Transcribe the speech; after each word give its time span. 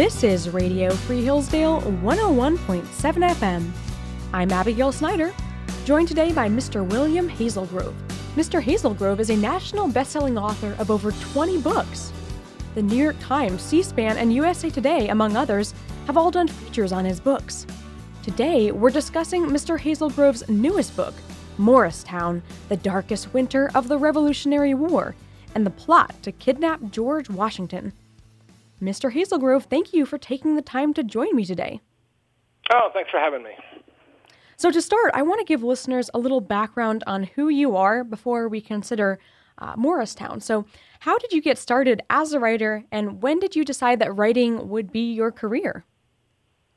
This 0.00 0.24
is 0.24 0.48
Radio 0.48 0.90
Free 0.90 1.22
Hillsdale 1.22 1.82
101.7 1.82 2.84
FM. 3.34 3.70
I'm 4.32 4.50
Abigail 4.50 4.92
Snyder, 4.92 5.30
joined 5.84 6.08
today 6.08 6.32
by 6.32 6.48
Mr. 6.48 6.88
William 6.88 7.28
Hazelgrove. 7.28 7.92
Mr. 8.34 8.62
Hazelgrove 8.62 9.20
is 9.20 9.28
a 9.28 9.36
national 9.36 9.88
best-selling 9.88 10.38
author 10.38 10.74
of 10.78 10.90
over 10.90 11.12
20 11.12 11.58
books. 11.58 12.14
The 12.74 12.80
New 12.80 12.96
York 12.96 13.16
Times, 13.20 13.60
C-SPAN, 13.60 14.16
and 14.16 14.32
USA 14.32 14.70
Today, 14.70 15.08
among 15.08 15.36
others, 15.36 15.74
have 16.06 16.16
all 16.16 16.30
done 16.30 16.48
features 16.48 16.92
on 16.92 17.04
his 17.04 17.20
books. 17.20 17.66
Today, 18.22 18.72
we're 18.72 18.88
discussing 18.88 19.44
Mr. 19.44 19.78
Hazelgrove's 19.78 20.48
newest 20.48 20.96
book, 20.96 21.12
Morristown, 21.58 22.42
The 22.70 22.78
Darkest 22.78 23.34
Winter 23.34 23.70
of 23.74 23.88
the 23.88 23.98
Revolutionary 23.98 24.72
War, 24.72 25.14
and 25.54 25.66
the 25.66 25.70
plot 25.70 26.14
to 26.22 26.32
kidnap 26.32 26.90
George 26.90 27.28
Washington. 27.28 27.92
Mr. 28.80 29.12
Hazelgrove, 29.12 29.64
thank 29.64 29.92
you 29.92 30.06
for 30.06 30.18
taking 30.18 30.56
the 30.56 30.62
time 30.62 30.94
to 30.94 31.02
join 31.02 31.34
me 31.36 31.44
today. 31.44 31.80
Oh, 32.72 32.90
thanks 32.94 33.10
for 33.10 33.18
having 33.18 33.42
me. 33.42 33.50
So, 34.56 34.70
to 34.70 34.82
start, 34.82 35.12
I 35.14 35.22
want 35.22 35.40
to 35.40 35.44
give 35.44 35.62
listeners 35.62 36.10
a 36.12 36.18
little 36.18 36.40
background 36.40 37.02
on 37.06 37.24
who 37.24 37.48
you 37.48 37.76
are 37.76 38.04
before 38.04 38.48
we 38.48 38.60
consider 38.60 39.18
uh, 39.58 39.74
Morristown. 39.76 40.40
So, 40.40 40.66
how 41.00 41.18
did 41.18 41.32
you 41.32 41.40
get 41.40 41.58
started 41.58 42.02
as 42.10 42.32
a 42.32 42.40
writer, 42.40 42.84
and 42.92 43.22
when 43.22 43.38
did 43.38 43.56
you 43.56 43.64
decide 43.64 43.98
that 44.00 44.14
writing 44.14 44.68
would 44.68 44.92
be 44.92 45.12
your 45.12 45.32
career? 45.32 45.84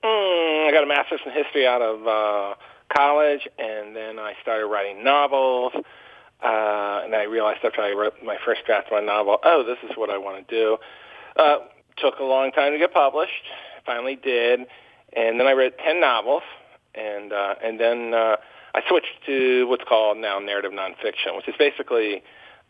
Mm, 0.03 0.67
I 0.67 0.71
got 0.71 0.83
a 0.83 0.87
master's 0.87 1.21
in 1.25 1.31
history 1.31 1.67
out 1.67 1.81
of 1.81 2.07
uh, 2.07 2.55
college, 2.95 3.47
and 3.57 3.95
then 3.95 4.19
I 4.19 4.33
started 4.41 4.67
writing 4.67 5.03
novels. 5.03 5.73
Uh, 6.41 7.01
and 7.05 7.15
I 7.15 7.23
realized 7.23 7.63
after 7.63 7.81
I 7.81 7.91
wrote 7.91 8.15
my 8.21 8.37
first 8.45 8.65
draft 8.65 8.87
of 8.87 8.93
my 8.93 8.99
novel, 8.99 9.39
oh, 9.43 9.63
this 9.63 9.77
is 9.89 9.95
what 9.95 10.09
I 10.09 10.17
want 10.17 10.45
to 10.45 10.55
do. 10.55 10.77
Uh, 11.37 11.59
took 11.97 12.19
a 12.19 12.23
long 12.23 12.51
time 12.51 12.73
to 12.73 12.79
get 12.79 12.93
published. 12.93 13.31
Finally 13.85 14.15
did, 14.15 14.61
and 15.15 15.39
then 15.39 15.47
I 15.47 15.51
read 15.51 15.73
ten 15.83 15.99
novels, 15.99 16.43
and 16.95 17.33
uh, 17.33 17.55
and 17.63 17.79
then 17.79 18.13
uh, 18.13 18.37
I 18.73 18.81
switched 18.87 19.25
to 19.25 19.67
what's 19.67 19.83
called 19.87 20.17
now 20.17 20.39
narrative 20.39 20.71
nonfiction, 20.71 21.35
which 21.35 21.47
is 21.47 21.55
basically 21.59 22.23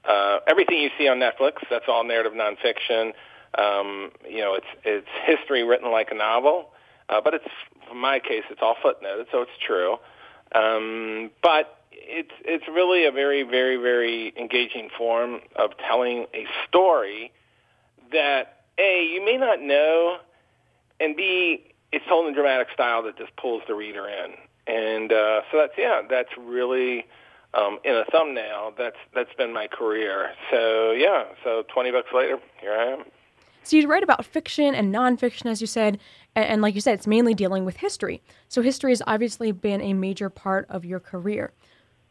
uh, 0.07 0.39
everything 0.47 0.79
you 0.79 0.89
see 0.97 1.07
on 1.07 1.19
Netflix. 1.19 1.53
That's 1.69 1.85
all 1.87 2.03
narrative 2.03 2.33
nonfiction. 2.33 3.13
Um, 3.57 4.11
you 4.27 4.39
know, 4.39 4.55
it's 4.55 4.67
it's 4.83 5.07
history 5.25 5.63
written 5.63 5.91
like 5.91 6.09
a 6.11 6.15
novel, 6.15 6.69
uh, 7.09 7.21
but 7.23 7.33
it's 7.33 7.45
in 7.91 7.97
my 7.97 8.19
case, 8.19 8.43
it's 8.49 8.61
all 8.61 8.75
footnoted, 8.83 9.25
so 9.31 9.41
it's 9.41 9.51
true. 9.65 9.97
Um, 10.55 11.31
but 11.41 11.77
it's 11.91 12.31
it's 12.43 12.65
really 12.67 13.05
a 13.05 13.11
very 13.11 13.43
very 13.43 13.77
very 13.77 14.33
engaging 14.37 14.89
form 14.97 15.41
of 15.55 15.71
telling 15.77 16.25
a 16.33 16.45
story 16.67 17.31
that 18.11 18.62
a, 18.77 19.05
you 19.05 19.23
may 19.23 19.37
not 19.37 19.61
know, 19.61 20.17
and 20.99 21.15
B, 21.15 21.73
it's 21.91 22.05
told 22.07 22.27
in 22.27 22.33
a 22.33 22.35
dramatic 22.35 22.67
style 22.73 23.03
that 23.03 23.17
just 23.17 23.35
pulls 23.35 23.61
the 23.67 23.75
reader 23.75 24.07
in. 24.07 24.33
And 24.65 25.11
uh, 25.11 25.41
so 25.51 25.57
that's 25.57 25.73
yeah, 25.77 26.01
that's 26.09 26.29
really 26.37 27.05
um, 27.53 27.79
in 27.83 27.95
a 27.95 28.05
thumbnail. 28.05 28.73
That's 28.77 28.95
that's 29.13 29.33
been 29.37 29.53
my 29.53 29.67
career. 29.67 30.31
So 30.49 30.91
yeah, 30.91 31.25
so 31.43 31.63
20 31.73 31.91
books 31.91 32.09
later, 32.13 32.39
here 32.61 32.73
I 32.73 32.85
am. 32.93 33.03
So 33.63 33.77
you 33.77 33.87
write 33.87 34.03
about 34.03 34.25
fiction 34.25 34.75
and 34.75 34.93
nonfiction, 34.93 35.45
as 35.45 35.61
you 35.61 35.67
said, 35.67 35.97
and, 36.35 36.45
and 36.45 36.61
like 36.61 36.75
you 36.75 36.81
said, 36.81 36.95
it's 36.95 37.07
mainly 37.07 37.33
dealing 37.33 37.63
with 37.63 37.77
history. 37.77 38.21
So 38.49 38.61
history 38.61 38.91
has 38.91 39.01
obviously 39.07 39.51
been 39.51 39.81
a 39.81 39.93
major 39.93 40.29
part 40.29 40.65
of 40.69 40.83
your 40.83 40.99
career. 40.99 41.53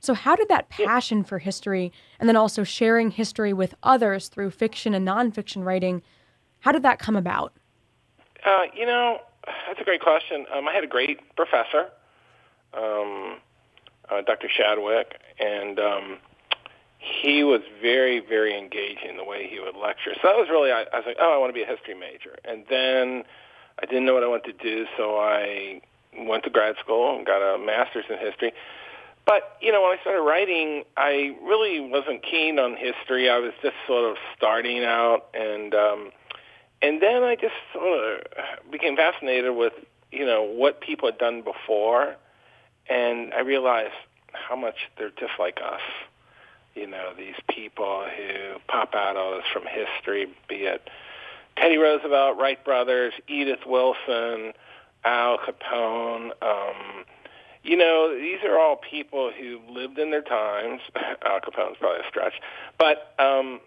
So 0.01 0.15
how 0.15 0.35
did 0.35 0.49
that 0.49 0.69
passion 0.69 1.23
for 1.23 1.39
history, 1.39 1.93
and 2.19 2.29
then 2.29 2.37
also 2.37 2.65
sharing 2.65 3.11
history 3.11 3.53
with 3.53 3.75
others 3.83 4.29
through 4.29 4.51
fiction 4.51 4.95
and 4.95 5.07
nonfiction 5.07 5.65
writing, 5.65 6.03
how 6.63 6.73
did 6.73 6.85
that 6.85 6.99
come 6.99 7.17
about? 7.17 7.53
Uh, 8.45 8.63
you 8.75 8.87
know, 8.87 9.19
that's 9.67 9.81
a 9.81 9.85
great 9.85 10.01
question. 10.01 10.47
Um, 10.55 10.69
I 10.69 10.73
had 10.73 10.85
a 10.85 10.89
great 10.89 11.19
professor, 11.37 11.91
um, 12.73 13.39
uh, 14.09 14.23
Dr. 14.23 14.49
Shadwick, 14.49 15.21
and 15.39 15.79
um, 15.79 16.19
he 16.99 17.43
was 17.43 17.63
very, 17.81 18.21
very 18.21 18.57
engaging 18.57 19.17
the 19.17 19.25
way 19.25 19.49
he 19.49 19.59
would 19.59 19.77
lecture. 19.77 20.13
So 20.15 20.29
that 20.29 20.37
was 20.37 20.49
really, 20.51 20.71
I, 20.71 20.85
I 20.93 20.97
was 20.99 21.05
like, 21.05 21.17
oh, 21.21 21.35
I 21.35 21.39
want 21.39 21.51
to 21.51 21.55
be 21.55 21.63
a 21.63 21.67
history 21.67 21.95
major. 21.95 22.37
And 22.45 22.65
then 22.71 23.25
I 23.83 23.87
didn't 23.87 24.07
know 24.07 24.15
what 24.15 24.23
I 24.23 24.29
wanted 24.29 24.57
to 24.59 24.65
do, 24.65 24.87
so 24.97 25.19
I 25.19 25.81
went 26.17 26.45
to 26.45 26.51
grad 26.51 26.77
school 26.79 27.17
and 27.17 27.27
got 27.27 27.43
a 27.43 27.59
master's 27.59 28.05
in 28.09 28.19
history. 28.19 28.53
But, 29.27 29.57
you 29.61 29.73
know, 29.73 29.83
when 29.83 29.99
I 29.99 30.01
started 30.01 30.23
writing, 30.23 30.85
I 30.97 31.37
really 31.43 31.81
wasn't 31.81 32.23
keen 32.23 32.59
on 32.59 32.77
history. 32.77 33.31
I 33.31 33.39
was 33.39 33.53
just 33.63 33.77
sort 33.87 34.09
of 34.09 34.17
starting 34.37 34.85
out 34.85 35.27
and 35.35 35.75
um, 35.75 36.13
and 36.83 37.01
then 37.01 37.23
I 37.23 37.37
just 37.37 37.55
sort 37.73 38.27
of 38.27 38.71
became 38.71 38.97
fascinated 38.97 39.55
with 39.55 39.73
you 40.11 40.27
know 40.27 40.43
what 40.43 40.81
people 40.81 41.09
had 41.09 41.19
done 41.19 41.43
before, 41.43 42.17
and 42.89 43.33
I 43.33 43.41
realized 43.41 43.95
how 44.33 44.57
much 44.57 44.75
they're 44.99 45.11
just 45.11 45.33
like 45.39 45.59
us. 45.65 45.81
You 46.75 46.87
know, 46.87 47.13
these 47.17 47.35
people 47.49 48.05
who 48.17 48.59
pop 48.67 48.95
out 48.95 49.17
at 49.17 49.39
us 49.39 49.45
from 49.53 49.65
history, 49.67 50.27
be 50.49 50.57
it 50.65 50.89
Teddy 51.57 51.77
Roosevelt, 51.77 52.39
Wright 52.39 52.63
brothers, 52.65 53.13
Edith 53.29 53.67
Wilson, 53.67 54.53
Al 55.05 55.39
Capone. 55.39 56.31
Um, 56.43 57.05
you 57.63 57.77
know, 57.77 58.15
these 58.19 58.39
are 58.45 58.59
all 58.59 58.77
people 58.77 59.31
who 59.31 59.61
lived 59.71 59.99
in 59.99 60.11
their 60.11 60.23
times. 60.23 60.81
Al 61.25 61.41
Capone's 61.41 61.77
probably 61.79 62.01
a 62.01 62.09
stretch, 62.09 62.35
but 62.79 63.15
um, 63.19 63.61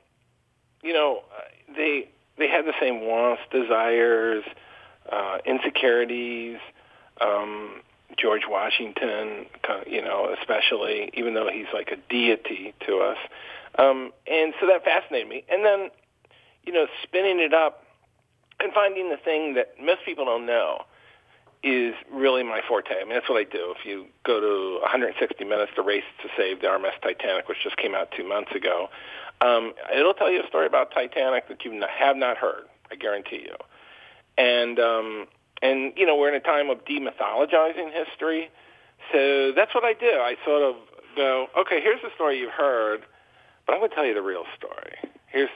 you 0.83 0.93
know, 0.93 1.23
they 1.75 2.09
they 2.37 2.47
had 2.47 2.65
the 2.65 2.73
same 2.79 3.01
wants, 3.01 3.41
desires, 3.51 4.43
uh, 5.11 5.37
insecurities. 5.45 6.57
Um, 7.21 7.81
George 8.17 8.43
Washington, 8.47 9.45
you 9.87 10.01
know, 10.01 10.33
especially, 10.39 11.09
even 11.13 11.33
though 11.33 11.49
he's 11.51 11.65
like 11.73 11.89
a 11.91 11.97
deity 12.09 12.73
to 12.85 12.97
us. 12.99 13.17
Um, 13.77 14.11
and 14.27 14.53
so 14.59 14.67
that 14.67 14.83
fascinated 14.83 15.27
me. 15.27 15.43
And 15.49 15.65
then, 15.65 15.89
you 16.63 16.71
know, 16.71 16.85
spinning 17.03 17.39
it 17.39 17.53
up 17.53 17.83
and 18.59 18.71
finding 18.73 19.09
the 19.09 19.17
thing 19.17 19.55
that 19.55 19.75
most 19.81 19.99
people 20.05 20.25
don't 20.25 20.45
know 20.45 20.83
is 21.63 21.95
really 22.11 22.43
my 22.43 22.61
forte. 22.67 22.93
I 22.93 23.03
mean, 23.03 23.13
that's 23.13 23.27
what 23.27 23.39
I 23.39 23.43
do. 23.43 23.73
If 23.77 23.85
you 23.85 24.05
go 24.23 24.39
to 24.39 24.81
160 24.81 25.43
Minutes, 25.43 25.71
The 25.75 25.81
Race 25.81 26.03
to 26.21 26.29
Save 26.37 26.61
the 26.61 26.67
RMS 26.67 27.01
Titanic, 27.01 27.49
which 27.49 27.57
just 27.63 27.77
came 27.77 27.95
out 27.95 28.09
two 28.15 28.27
months 28.27 28.51
ago, 28.55 28.87
um, 29.41 29.73
it'll 29.93 30.13
tell 30.13 30.31
you 30.31 30.41
a 30.41 30.47
story 30.47 30.65
about 30.65 30.91
Titanic 30.91 31.47
that 31.49 31.65
you 31.65 31.81
have 31.99 32.15
not 32.15 32.37
heard. 32.37 32.65
I 32.91 32.95
guarantee 32.95 33.47
you. 33.47 33.55
And 34.37 34.79
um, 34.79 35.27
and 35.61 35.93
you 35.95 36.05
know 36.05 36.15
we're 36.15 36.29
in 36.29 36.35
a 36.35 36.39
time 36.39 36.69
of 36.69 36.85
demythologizing 36.85 37.91
history, 37.91 38.49
so 39.11 39.51
that's 39.55 39.73
what 39.73 39.83
I 39.83 39.93
do. 39.93 40.07
I 40.07 40.35
sort 40.45 40.63
of 40.63 40.75
go, 41.15 41.47
okay, 41.57 41.81
here's 41.81 42.01
the 42.01 42.09
story 42.15 42.39
you've 42.39 42.51
heard, 42.51 43.01
but 43.65 43.73
I'm 43.73 43.79
going 43.79 43.89
to 43.89 43.95
tell 43.95 44.05
you 44.05 44.13
the 44.13 44.21
real 44.21 44.43
story. 44.57 44.95
Here's 45.27 45.49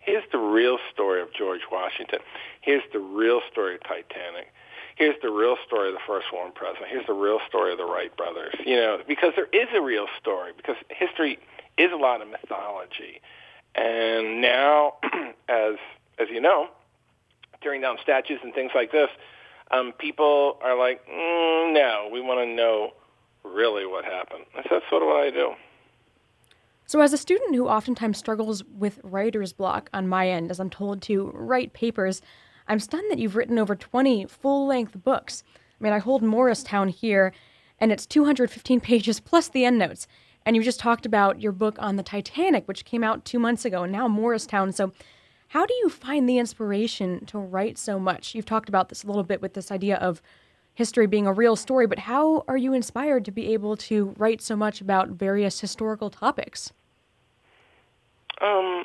here's 0.00 0.24
the 0.32 0.38
real 0.38 0.78
story 0.92 1.22
of 1.22 1.28
George 1.32 1.62
Washington. 1.70 2.20
Here's 2.60 2.82
the 2.92 2.98
real 2.98 3.40
story 3.50 3.76
of 3.76 3.82
Titanic. 3.82 4.52
Here's 4.96 5.16
the 5.22 5.30
real 5.30 5.56
story 5.66 5.88
of 5.88 5.94
the 5.94 6.04
first 6.06 6.26
woman 6.32 6.52
president. 6.54 6.86
Here's 6.88 7.06
the 7.06 7.14
real 7.14 7.40
story 7.48 7.72
of 7.72 7.78
the 7.78 7.84
Wright 7.84 8.16
brothers. 8.16 8.54
You 8.64 8.76
know, 8.76 8.98
because 9.08 9.32
there 9.34 9.48
is 9.52 9.68
a 9.74 9.80
real 9.80 10.06
story. 10.20 10.52
Because 10.56 10.76
history 10.88 11.38
is 11.78 11.92
a 11.92 11.96
lot 11.96 12.22
of 12.22 12.28
mythology. 12.28 13.20
And 13.74 14.40
now, 14.40 14.94
as 15.48 15.76
as 16.18 16.28
you 16.30 16.40
know, 16.40 16.68
tearing 17.62 17.80
down 17.80 17.96
statues 18.02 18.38
and 18.42 18.54
things 18.54 18.70
like 18.74 18.92
this, 18.92 19.08
um, 19.70 19.92
people 19.98 20.58
are 20.62 20.78
like, 20.78 21.04
mm, 21.08 21.72
no, 21.72 22.08
we 22.12 22.20
want 22.20 22.40
to 22.40 22.54
know 22.54 22.92
really 23.42 23.86
what 23.86 24.04
happened. 24.04 24.44
And 24.56 24.64
so 24.68 24.76
that's 24.76 24.88
sort 24.88 25.02
of 25.02 25.08
what 25.08 25.26
I 25.26 25.30
do. 25.30 25.54
So, 26.86 27.00
as 27.00 27.12
a 27.12 27.18
student 27.18 27.54
who 27.54 27.66
oftentimes 27.66 28.18
struggles 28.18 28.62
with 28.64 29.00
writer's 29.02 29.52
block 29.52 29.88
on 29.94 30.06
my 30.06 30.28
end, 30.28 30.50
as 30.50 30.60
I'm 30.60 30.70
told 30.70 31.00
to 31.02 31.30
write 31.32 31.72
papers, 31.72 32.20
I'm 32.68 32.78
stunned 32.78 33.10
that 33.10 33.18
you've 33.18 33.36
written 33.36 33.58
over 33.58 33.74
20 33.74 34.26
full 34.26 34.66
length 34.66 35.02
books. 35.02 35.42
I 35.80 35.84
mean, 35.84 35.92
I 35.92 35.98
hold 35.98 36.22
Morristown 36.22 36.88
here, 36.88 37.32
and 37.80 37.90
it's 37.90 38.06
215 38.06 38.80
pages 38.82 39.18
plus 39.18 39.48
the 39.48 39.64
endnotes. 39.64 40.06
And 40.46 40.56
you 40.56 40.62
just 40.62 40.80
talked 40.80 41.06
about 41.06 41.40
your 41.40 41.52
book 41.52 41.76
on 41.78 41.96
the 41.96 42.02
Titanic, 42.02 42.68
which 42.68 42.84
came 42.84 43.02
out 43.02 43.24
two 43.24 43.38
months 43.38 43.64
ago, 43.64 43.82
and 43.84 43.92
now 43.92 44.08
Morristown. 44.08 44.72
So, 44.72 44.92
how 45.48 45.66
do 45.66 45.74
you 45.74 45.88
find 45.88 46.28
the 46.28 46.38
inspiration 46.38 47.24
to 47.26 47.38
write 47.38 47.78
so 47.78 47.98
much? 47.98 48.34
You've 48.34 48.46
talked 48.46 48.68
about 48.68 48.88
this 48.88 49.04
a 49.04 49.06
little 49.06 49.22
bit 49.22 49.40
with 49.40 49.54
this 49.54 49.70
idea 49.70 49.96
of 49.96 50.20
history 50.74 51.06
being 51.06 51.26
a 51.26 51.32
real 51.32 51.54
story, 51.54 51.86
but 51.86 52.00
how 52.00 52.44
are 52.48 52.56
you 52.56 52.72
inspired 52.72 53.24
to 53.24 53.30
be 53.30 53.52
able 53.52 53.76
to 53.76 54.14
write 54.18 54.42
so 54.42 54.56
much 54.56 54.80
about 54.80 55.10
various 55.10 55.60
historical 55.60 56.10
topics? 56.10 56.72
Um, 58.40 58.84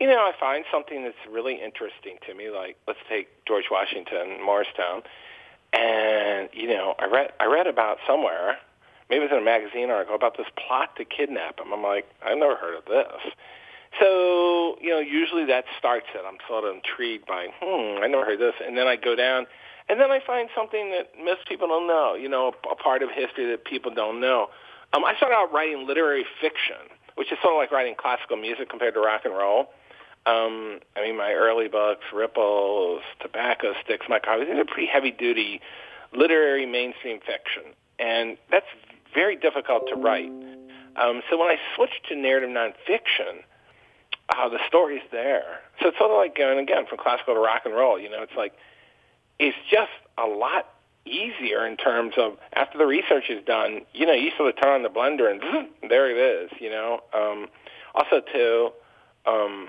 you 0.00 0.06
know, 0.06 0.18
I 0.18 0.32
find 0.40 0.64
something 0.72 1.04
that's 1.04 1.14
really 1.30 1.60
interesting 1.62 2.16
to 2.26 2.34
me. 2.34 2.50
Like, 2.50 2.78
let's 2.88 2.98
take 3.08 3.28
George 3.44 3.66
Washington, 3.70 4.42
Morristown, 4.42 5.02
and 5.72 6.48
you 6.52 6.68
know, 6.68 6.94
I 6.98 7.06
read 7.06 7.32
I 7.38 7.46
read 7.46 7.66
about 7.66 7.98
somewhere 8.06 8.58
maybe 9.12 9.24
it 9.24 9.28
was 9.28 9.36
in 9.36 9.42
a 9.42 9.44
magazine 9.44 9.90
article 9.90 10.16
about 10.16 10.38
this 10.38 10.46
plot 10.56 10.96
to 10.96 11.04
kidnap 11.04 11.60
him. 11.60 11.68
I'm 11.70 11.82
like, 11.82 12.08
I've 12.24 12.38
never 12.38 12.56
heard 12.56 12.78
of 12.78 12.86
this. 12.86 13.20
So, 14.00 14.78
you 14.80 14.88
know, 14.88 15.00
usually 15.00 15.44
that 15.44 15.66
starts 15.78 16.06
it. 16.14 16.22
I'm 16.26 16.38
sort 16.48 16.64
of 16.64 16.74
intrigued 16.76 17.26
by, 17.26 17.48
hmm, 17.60 18.02
I 18.02 18.06
never 18.06 18.24
heard 18.24 18.40
this. 18.40 18.54
And 18.64 18.74
then 18.74 18.86
I 18.86 18.96
go 18.96 19.14
down, 19.14 19.44
and 19.90 20.00
then 20.00 20.10
I 20.10 20.20
find 20.26 20.48
something 20.56 20.92
that 20.92 21.12
most 21.22 21.46
people 21.46 21.68
don't 21.68 21.86
know, 21.86 22.14
you 22.14 22.26
know, 22.26 22.54
a, 22.64 22.72
a 22.72 22.74
part 22.74 23.02
of 23.02 23.10
history 23.10 23.50
that 23.50 23.66
people 23.66 23.92
don't 23.92 24.18
know. 24.18 24.48
Um, 24.94 25.04
I 25.04 25.14
started 25.16 25.36
out 25.36 25.52
writing 25.52 25.86
literary 25.86 26.24
fiction, 26.40 26.88
which 27.16 27.30
is 27.30 27.36
sort 27.42 27.52
of 27.52 27.58
like 27.58 27.70
writing 27.70 27.94
classical 27.94 28.38
music 28.38 28.70
compared 28.70 28.94
to 28.94 29.00
rock 29.00 29.26
and 29.26 29.34
roll. 29.34 29.68
Um, 30.24 30.80
I 30.96 31.02
mean, 31.02 31.18
my 31.18 31.32
early 31.32 31.68
books, 31.68 32.04
Ripples, 32.14 33.02
Tobacco 33.20 33.74
Sticks, 33.84 34.06
My 34.08 34.20
Coffee, 34.20 34.46
these 34.46 34.56
are 34.56 34.64
pretty 34.64 34.86
heavy-duty 34.86 35.60
literary 36.16 36.64
mainstream 36.64 37.20
fiction. 37.20 37.74
And 37.98 38.38
that's 38.50 38.64
very 39.14 39.36
difficult 39.36 39.88
to 39.88 39.96
write. 39.96 40.30
Um, 40.96 41.22
so 41.30 41.38
when 41.38 41.48
I 41.48 41.56
switched 41.74 42.08
to 42.08 42.16
narrative 42.16 42.50
nonfiction, 42.50 43.42
uh, 44.28 44.48
the 44.48 44.58
story's 44.66 45.02
there. 45.10 45.60
So 45.80 45.88
it's 45.88 45.98
sort 45.98 46.10
of 46.10 46.16
like 46.16 46.36
going 46.36 46.58
again 46.58 46.86
from 46.86 46.98
classical 46.98 47.34
to 47.34 47.40
rock 47.40 47.62
and 47.64 47.74
roll. 47.74 47.98
You 47.98 48.10
know, 48.10 48.22
it's 48.22 48.36
like 48.36 48.54
it's 49.38 49.56
just 49.70 49.90
a 50.18 50.26
lot 50.26 50.68
easier 51.04 51.66
in 51.66 51.76
terms 51.76 52.14
of 52.16 52.38
after 52.54 52.78
the 52.78 52.86
research 52.86 53.24
is 53.28 53.44
done. 53.44 53.80
You 53.92 54.06
know, 54.06 54.12
you 54.12 54.30
sort 54.36 54.54
of 54.54 54.62
turn 54.62 54.72
on 54.74 54.82
the 54.82 54.88
blender 54.88 55.30
and 55.30 55.68
there 55.90 56.10
it 56.10 56.44
is. 56.44 56.50
You 56.60 56.70
know. 56.70 57.02
Um, 57.12 57.48
also, 57.94 58.22
too, 58.32 58.70
um, 59.26 59.68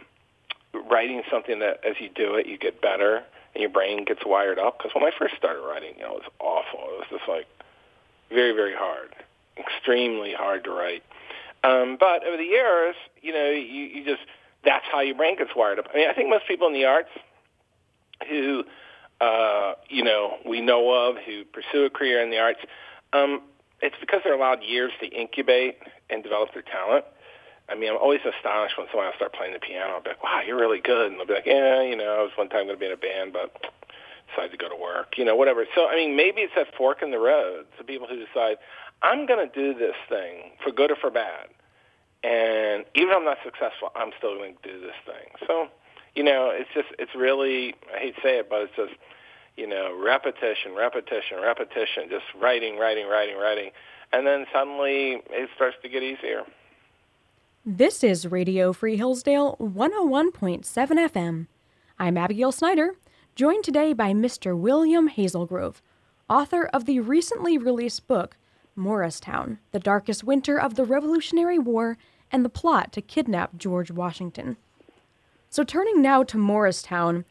writing 0.90 1.24
something 1.30 1.60
that 1.60 1.82
as 1.86 1.96
you 2.00 2.10
do 2.14 2.36
it, 2.36 2.48
you 2.48 2.58
get 2.58 2.82
better 2.82 3.24
and 3.54 3.62
your 3.62 3.70
brain 3.70 4.06
gets 4.06 4.22
wired 4.26 4.60
up. 4.60 4.78
Because 4.78 4.96
when 4.96 5.04
I 5.04 5.12
first 5.18 5.36
started 5.36 5.62
writing, 5.62 5.94
you 5.98 6.04
know, 6.04 6.18
it 6.18 6.24
was 6.24 6.32
awful. 6.40 6.80
It 6.94 7.00
was 7.00 7.08
just 7.10 7.28
like 7.28 7.48
very, 8.30 8.54
very 8.54 8.74
hard, 8.76 9.14
extremely 9.58 10.34
hard 10.34 10.64
to 10.66 10.72
write. 10.72 11.04
Um, 11.64 11.98
but 12.00 12.26
over 12.26 12.38
the 12.38 12.44
years, 12.44 12.96
you 13.22 13.34
know, 13.34 13.50
you, 13.50 13.86
you 13.86 14.06
just 14.06 14.22
that's 14.66 14.86
how 14.92 15.02
your 15.02 15.16
brain 15.16 15.38
gets 15.38 15.52
wired 15.56 15.80
up. 15.80 15.88
I 15.94 15.98
mean, 15.98 16.10
I 16.10 16.14
think 16.14 16.30
most 16.30 16.48
people 16.48 16.68
in 16.68 16.74
the 16.74 16.86
arts 16.86 17.10
who 18.30 18.64
uh, 19.22 19.74
you 19.90 20.04
know 20.04 20.38
we 20.46 20.62
know 20.62 21.10
of 21.10 21.16
who 21.26 21.44
pursue 21.46 21.86
a 21.86 21.90
career 21.90 22.22
in 22.22 22.30
the 22.30 22.40
arts, 22.40 22.60
um, 23.14 23.42
it's 23.82 23.96
because 24.00 24.22
they're 24.24 24.34
allowed 24.34 24.64
years 24.64 24.92
to 25.02 25.08
incubate 25.08 25.78
and 26.10 26.24
develop 26.24 26.54
their 26.54 26.64
talent. 26.64 27.06
I 27.70 27.76
mean, 27.76 27.92
I'm 27.92 27.98
always 27.98 28.20
astonished 28.20 28.78
when 28.78 28.88
someone 28.92 29.08
will 29.08 29.16
start 29.16 29.34
playing 29.34 29.54
the 29.54 29.60
piano. 29.60 29.94
I'll 29.94 30.04
be 30.04 30.10
like, 30.10 30.24
"Wow, 30.24 30.42
you're 30.46 30.60
really 30.60 30.82
good," 30.82 31.12
and 31.12 31.20
they'll 31.20 31.28
be 31.28 31.34
like, 31.34 31.46
"Yeah, 31.46 31.82
you 31.82 31.96
know, 31.96 32.20
I 32.20 32.22
was 32.22 32.32
one 32.36 32.50
time 32.50 32.66
going 32.66 32.76
to 32.76 32.80
be 32.80 32.88
in 32.88 32.92
a 32.92 32.98
band, 32.98 33.32
but 33.32 33.56
decided 34.30 34.52
to 34.52 34.58
go 34.58 34.68
to 34.68 34.76
work, 34.76 35.18
you 35.18 35.24
know, 35.24 35.36
whatever." 35.36 35.66
So, 35.76 35.88
I 35.88 35.96
mean, 35.96 36.16
maybe 36.16 36.42
it's 36.42 36.54
that 36.56 36.76
fork 36.76 37.02
in 37.02 37.12
the 37.12 37.20
road. 37.20 37.66
So 37.78 37.84
people 37.84 38.08
who 38.08 38.18
decide, 38.18 38.58
"I'm 39.04 39.26
going 39.26 39.48
to 39.48 39.54
do 39.54 39.78
this 39.78 39.96
thing 40.10 40.52
for 40.64 40.72
good 40.72 40.90
or 40.92 40.96
for 40.96 41.12
bad," 41.12 41.48
and 42.24 42.86
even 42.96 43.10
if 43.10 43.18
I'm 43.18 43.26
not 43.26 43.38
successful, 43.44 43.92
I'm 43.96 44.12
still 44.18 44.36
going 44.36 44.56
to 44.64 44.72
do 44.72 44.80
this 44.80 44.96
thing. 45.06 45.30
So, 45.48 45.68
you 46.16 46.24
know, 46.24 46.50
it's 46.52 46.70
just, 46.74 46.88
it's 46.98 47.14
really, 47.16 47.76
I 47.94 48.00
hate 48.00 48.16
to 48.16 48.22
say 48.22 48.40
it, 48.40 48.50
but 48.50 48.62
it's 48.62 48.76
just, 48.76 48.94
you 49.58 49.68
know, 49.68 49.94
repetition, 50.02 50.74
repetition, 50.76 51.40
repetition, 51.42 52.10
just 52.10 52.26
writing, 52.40 52.78
writing, 52.78 53.08
writing, 53.08 53.38
writing, 53.38 53.72
and 54.12 54.26
then 54.26 54.46
suddenly 54.54 55.22
it 55.30 55.50
starts 55.56 55.76
to 55.84 55.90
get 55.90 56.02
easier. 56.02 56.44
This 57.66 58.04
is 58.04 58.28
Radio 58.28 58.74
Free 58.74 58.98
Hillsdale 58.98 59.56
101.7 59.60 60.64
FM. 60.64 61.48
I'm 61.98 62.18
Abigail 62.18 62.52
Snyder, 62.52 62.96
joined 63.36 63.64
today 63.64 63.94
by 63.94 64.12
Mr. 64.14 64.58
William 64.58 65.10
Hazelgrove, 65.10 65.82
author 66.30 66.66
of 66.74 66.86
the 66.86 67.00
recently 67.00 67.58
released 67.58 68.08
book, 68.08 68.38
Morristown 68.76 69.60
The 69.72 69.80
Darkest 69.80 70.24
Winter 70.24 70.60
of 70.60 70.76
the 70.76 70.86
Revolutionary 70.86 71.60
War 71.60 71.98
and 72.32 72.44
the 72.44 72.50
Plot 72.50 72.92
to 72.94 73.02
Kidnap 73.02 73.58
George 73.58 73.92
Washington. 73.92 74.58
So, 75.50 75.64
turning 75.64 76.02
now 76.02 76.24
to 76.24 76.38
Morristown, 76.38 77.26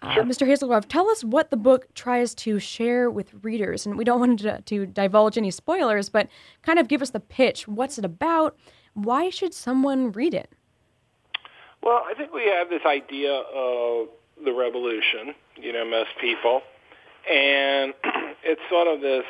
uh, 0.00 0.14
sure. 0.14 0.24
Mr. 0.24 0.46
Hazelgrove, 0.46 0.86
tell 0.88 1.08
us 1.10 1.24
what 1.24 1.50
the 1.50 1.56
book 1.56 1.92
tries 1.94 2.34
to 2.36 2.58
share 2.58 3.10
with 3.10 3.32
readers. 3.42 3.84
And 3.84 3.98
we 3.98 4.04
don't 4.04 4.20
want 4.20 4.40
to, 4.40 4.60
to 4.62 4.86
divulge 4.86 5.36
any 5.36 5.50
spoilers, 5.50 6.08
but 6.08 6.28
kind 6.62 6.78
of 6.78 6.88
give 6.88 7.02
us 7.02 7.10
the 7.10 7.20
pitch. 7.20 7.66
What's 7.66 7.98
it 7.98 8.04
about? 8.04 8.56
Why 8.94 9.28
should 9.28 9.52
someone 9.52 10.12
read 10.12 10.34
it? 10.34 10.50
Well, 11.82 12.02
I 12.06 12.14
think 12.14 12.32
we 12.32 12.46
have 12.46 12.68
this 12.68 12.82
idea 12.86 13.32
of 13.32 14.08
the 14.44 14.52
revolution, 14.52 15.34
you 15.56 15.72
know, 15.72 15.84
most 15.84 16.10
people. 16.20 16.62
And 17.30 17.92
it's 18.44 18.60
sort 18.70 18.88
of 18.88 19.00
this, 19.00 19.24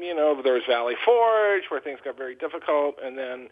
you 0.00 0.14
know, 0.14 0.40
there 0.42 0.54
was 0.54 0.62
Valley 0.68 0.94
Forge 1.04 1.64
where 1.68 1.80
things 1.80 1.98
got 2.04 2.16
very 2.16 2.34
difficult, 2.34 2.96
and 3.02 3.16
then 3.16 3.48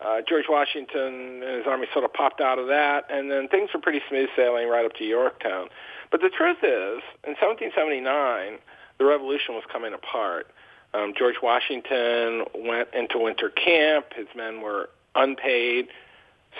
uh, 0.00 0.20
George 0.28 0.46
Washington 0.48 1.42
and 1.42 1.56
his 1.58 1.66
army 1.66 1.86
sort 1.92 2.04
of 2.04 2.12
popped 2.12 2.40
out 2.40 2.58
of 2.58 2.68
that, 2.68 3.04
and 3.10 3.30
then 3.30 3.48
things 3.48 3.70
were 3.72 3.80
pretty 3.80 4.00
smooth 4.08 4.28
sailing 4.36 4.68
right 4.68 4.84
up 4.84 4.94
to 4.94 5.04
Yorktown. 5.04 5.68
But 6.10 6.20
the 6.20 6.30
truth 6.30 6.58
is, 6.58 7.02
in 7.24 7.34
1779, 7.40 8.58
the 8.98 9.04
revolution 9.04 9.54
was 9.54 9.64
coming 9.70 9.94
apart. 9.94 10.48
Um, 10.94 11.14
George 11.16 11.36
Washington 11.42 12.44
went 12.54 12.88
into 12.92 13.18
winter 13.18 13.48
camp. 13.48 14.06
His 14.14 14.26
men 14.36 14.60
were 14.60 14.90
unpaid, 15.14 15.88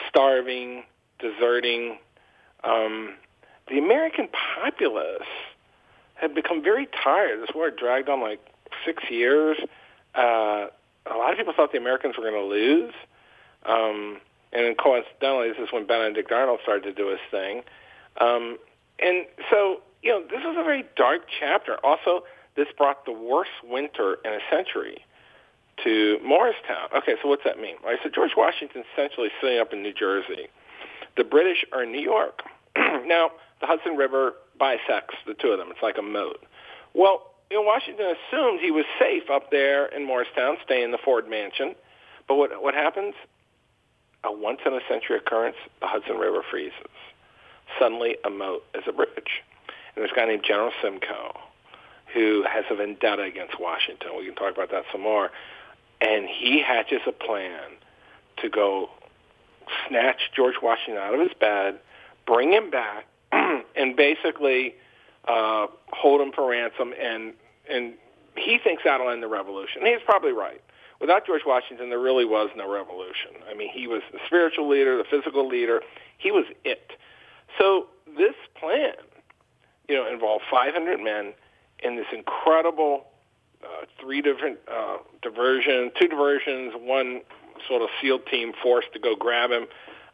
starving, 0.08 0.85
deserting. 1.19 1.99
Um, 2.64 3.14
the 3.69 3.78
American 3.78 4.28
populace 4.56 5.28
had 6.14 6.35
become 6.35 6.62
very 6.62 6.88
tired. 7.02 7.40
This 7.40 7.55
war 7.55 7.70
dragged 7.70 8.08
on 8.08 8.20
like 8.20 8.40
six 8.85 9.03
years. 9.11 9.59
Uh, 10.15 10.67
a 11.07 11.17
lot 11.17 11.33
of 11.33 11.39
people 11.39 11.53
thought 11.57 11.73
the 11.73 11.79
Americans 11.79 12.17
were 12.17 12.25
going 12.29 12.41
to 12.41 12.49
lose. 12.49 12.95
Um, 13.65 14.21
and 14.53 14.77
coincidentally, 14.77 15.49
this 15.49 15.59
is 15.59 15.73
when 15.73 15.87
Benedict 15.87 16.31
Arnold 16.31 16.61
started 16.63 16.83
to 16.85 16.93
do 16.93 17.09
his 17.09 17.21
thing. 17.31 17.63
Um, 18.21 18.59
and 18.99 19.27
so, 19.51 19.81
you 20.03 20.11
know, 20.11 20.23
this 20.23 20.41
was 20.45 20.57
a 20.59 20.65
very 20.65 20.85
dark 20.97 21.23
chapter. 21.41 21.77
Also, 21.85 22.25
this 22.57 22.69
brought 22.77 23.07
the 23.07 23.13
worst 23.13 23.51
winter 23.65 24.19
in 24.25 24.33
a 24.33 24.41
century 24.51 25.05
to 25.85 26.19
Morristown. 26.25 26.89
Okay, 26.95 27.15
so 27.23 27.29
what's 27.29 27.45
that 27.45 27.59
mean? 27.59 27.77
Right, 27.85 27.99
so 28.03 28.11
George 28.11 28.33
Washington's 28.37 28.85
essentially 28.93 29.29
sitting 29.41 29.59
up 29.59 29.73
in 29.73 29.83
New 29.83 29.95
Jersey. 29.95 30.49
The 31.17 31.25
British 31.25 31.65
are 31.73 31.83
in 31.83 31.93
New 31.93 32.01
York. 32.01 32.43
now, 32.77 33.31
the 33.61 33.67
Hudson 33.67 33.97
River 33.97 34.35
bisects 34.59 35.17
the 35.27 35.35
two 35.35 35.49
of 35.49 35.59
them. 35.59 35.69
It's 35.71 35.83
like 35.83 35.97
a 35.99 36.03
moat. 36.03 36.45
Well, 36.95 37.31
you 37.52 37.58
know, 37.58 37.66
Washington 37.66 38.06
assumed 38.06 38.60
he 38.60 38.70
was 38.70 38.87
safe 38.99 39.28
up 39.31 39.50
there 39.50 39.84
in 39.84 40.06
Morristown, 40.06 40.56
staying 40.64 40.84
in 40.84 40.90
the 40.90 40.99
Ford 41.04 41.28
Mansion. 41.28 41.75
But 42.26 42.37
what 42.37 42.62
what 42.62 42.72
happens? 42.72 43.14
A 44.25 44.32
once 44.32 44.61
in 44.64 44.73
a 44.73 44.80
century 44.88 45.18
occurrence, 45.18 45.56
the 45.80 45.87
Hudson 45.87 46.16
River 46.16 46.42
freezes. 46.50 46.73
Suddenly, 47.78 48.16
a 48.25 48.30
moat 48.30 48.64
is 48.75 48.85
a 48.87 48.92
bridge. 48.92 49.42
And 49.94 49.97
there's 49.97 50.12
a 50.12 50.14
guy 50.14 50.25
named 50.25 50.44
General 50.47 50.71
Simcoe 50.80 51.38
who 52.14 52.42
has 52.49 52.64
a 52.71 52.75
vendetta 52.75 53.23
against 53.23 53.61
Washington. 53.61 54.11
We 54.16 54.25
can 54.25 54.35
talk 54.35 54.54
about 54.54 54.71
that 54.71 54.85
some 54.90 55.02
more. 55.02 55.30
And 56.00 56.26
he 56.26 56.62
hatches 56.62 57.02
a 57.06 57.12
plan 57.12 57.73
to 58.38 58.49
go 58.49 58.88
snatch 59.88 60.30
George 60.35 60.54
Washington 60.62 61.02
out 61.02 61.12
of 61.12 61.21
his 61.21 61.37
bed, 61.38 61.80
bring 62.26 62.52
him 62.52 62.71
back, 62.71 63.06
and 63.32 63.94
basically 63.94 64.75
uh, 65.28 65.66
hold 65.92 66.23
him 66.23 66.32
for 66.32 66.49
ransom. 66.49 66.94
And 66.99 67.35
and 67.73 67.95
he 68.37 68.59
thinks 68.62 68.83
that'll 68.85 69.11
end 69.11 69.23
the 69.23 69.29
revolution. 69.29 69.85
he's 69.85 70.02
probably 70.05 70.33
right. 70.33 70.61
Without 71.00 71.26
George 71.26 71.43
Washington, 71.45 71.91
there 71.91 71.99
really 71.99 72.25
was 72.25 72.50
no 72.57 72.73
revolution. 72.73 73.33
I 73.50 73.55
mean, 73.55 73.71
he 73.73 73.87
was 73.88 74.02
the 74.12 74.19
spiritual 74.26 74.69
leader, 74.69 74.97
the 74.97 75.05
physical 75.05 75.49
leader. 75.49 75.81
He 76.19 76.31
was 76.31 76.45
it. 76.64 76.93
So 77.59 77.88
this 78.07 78.35
plan, 78.59 78.95
you 79.88 79.97
know, 79.97 80.11
involved 80.11 80.45
500 80.50 81.00
men 81.00 81.35
in 81.83 81.97
this 81.97 82.07
incredible 82.12 83.07
uh, 83.64 83.87
three 84.00 84.23
different 84.23 84.59
uh, 84.73 84.99
diversion, 85.23 85.91
two 86.00 86.09
diversions, 86.09 86.73
one 86.76 87.23
sort 87.69 87.83
of 87.83 87.88
SEAL 88.00 88.21
team 88.31 88.52
forced 88.62 88.93
to 88.93 88.99
go 88.99 89.14
grab 89.17 89.50
him. 89.50 89.67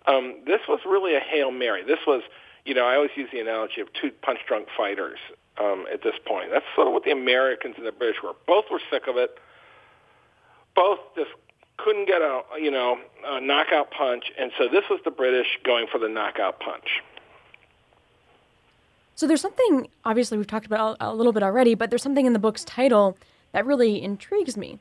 Um, 0.07 0.41
this 0.47 0.61
was 0.69 0.81
really 0.87 1.15
a 1.15 1.21
hail 1.21 1.51
mary. 1.51 1.85
This 1.85 2.01
was, 2.07 2.23
you 2.65 2.75
know, 2.75 2.87
I 2.87 2.97
always 2.97 3.11
use 3.15 3.29
the 3.33 3.41
analogy 3.41 3.81
of 3.81 3.89
two 3.93 4.11
punch-drunk 4.23 4.69
fighters 4.77 5.19
um, 5.61 5.87
at 5.93 6.03
this 6.03 6.15
point. 6.27 6.51
That's 6.53 6.65
sort 6.75 6.87
of 6.87 6.93
what 6.93 7.05
the 7.05 7.11
Americans 7.11 7.75
and 7.77 7.87
the 7.87 7.93
British 7.93 8.23
were. 8.23 8.33
Both 8.47 8.67
were 8.71 8.81
sick 8.91 9.05
of 9.09 9.17
it. 9.17 9.39
Both 10.75 11.01
just 11.17 11.31
couldn't 11.77 12.07
get 12.07 12.23
a, 12.23 12.43
you 12.61 12.71
know, 12.71 12.99
a 13.25 13.41
knockout 13.41 13.91
punch, 13.91 14.33
and 14.39 14.51
so 14.59 14.69
this 14.69 14.85
was 14.91 15.01
the 15.05 15.11
British 15.11 15.59
going 15.65 15.87
for 15.91 15.99
the 15.99 16.09
knockout 16.09 16.61
punch. 16.61 17.03
So 19.15 19.27
there's 19.27 19.41
something, 19.41 19.89
obviously, 20.05 20.39
we've 20.39 20.47
talked 20.47 20.67
about 20.67 20.97
a 21.01 21.13
little 21.13 21.33
bit 21.33 21.43
already, 21.43 21.75
but 21.75 21.91
there's 21.91 22.03
something 22.03 22.27
in 22.27 22.35
the 22.35 22.39
book's 22.39 22.65
title 22.65 23.19
that 23.53 23.67
really 23.67 24.01
intrigues 24.01 24.57
me. 24.57 24.79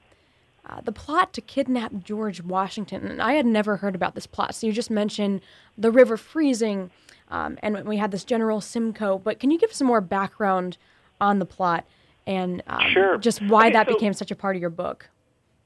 Uh, 0.69 0.81
the 0.81 0.91
plot 0.91 1.33
to 1.33 1.41
kidnap 1.41 2.03
George 2.03 2.43
Washington. 2.43 3.07
And 3.07 3.21
I 3.21 3.33
had 3.33 3.45
never 3.45 3.77
heard 3.77 3.95
about 3.95 4.15
this 4.15 4.27
plot. 4.27 4.53
So 4.53 4.67
you 4.67 4.73
just 4.73 4.91
mentioned 4.91 5.41
the 5.77 5.91
river 5.91 6.17
freezing, 6.17 6.91
um, 7.29 7.57
and 7.61 7.85
we 7.85 7.97
had 7.97 8.11
this 8.11 8.23
General 8.23 8.61
Simcoe. 8.61 9.17
But 9.17 9.39
can 9.39 9.51
you 9.51 9.57
give 9.57 9.73
some 9.73 9.87
more 9.87 10.01
background 10.01 10.77
on 11.19 11.39
the 11.39 11.45
plot 11.45 11.85
and 12.25 12.61
um, 12.67 12.81
sure. 12.91 13.17
just 13.17 13.41
why 13.41 13.67
okay, 13.67 13.73
that 13.73 13.87
so, 13.87 13.93
became 13.93 14.13
such 14.13 14.31
a 14.31 14.35
part 14.35 14.55
of 14.55 14.61
your 14.61 14.69
book? 14.69 15.09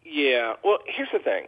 Yeah. 0.04 0.54
Well, 0.64 0.80
here's 0.86 1.10
the 1.12 1.20
thing. 1.20 1.48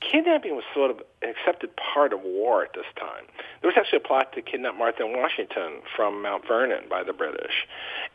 kidnapping 0.00 0.54
was 0.54 0.64
sort 0.74 0.90
of 0.90 1.00
an 1.22 1.30
accepted 1.30 1.70
part 1.76 2.12
of 2.12 2.20
war 2.22 2.64
at 2.64 2.72
this 2.74 2.86
time. 2.98 3.24
There 3.60 3.68
was 3.68 3.76
actually 3.76 3.98
a 3.98 4.06
plot 4.08 4.32
to 4.34 4.42
kidnap 4.42 4.76
Martha 4.76 5.06
Washington 5.06 5.80
from 5.96 6.22
Mount 6.22 6.46
Vernon 6.46 6.84
by 6.88 7.02
the 7.04 7.12
British, 7.12 7.66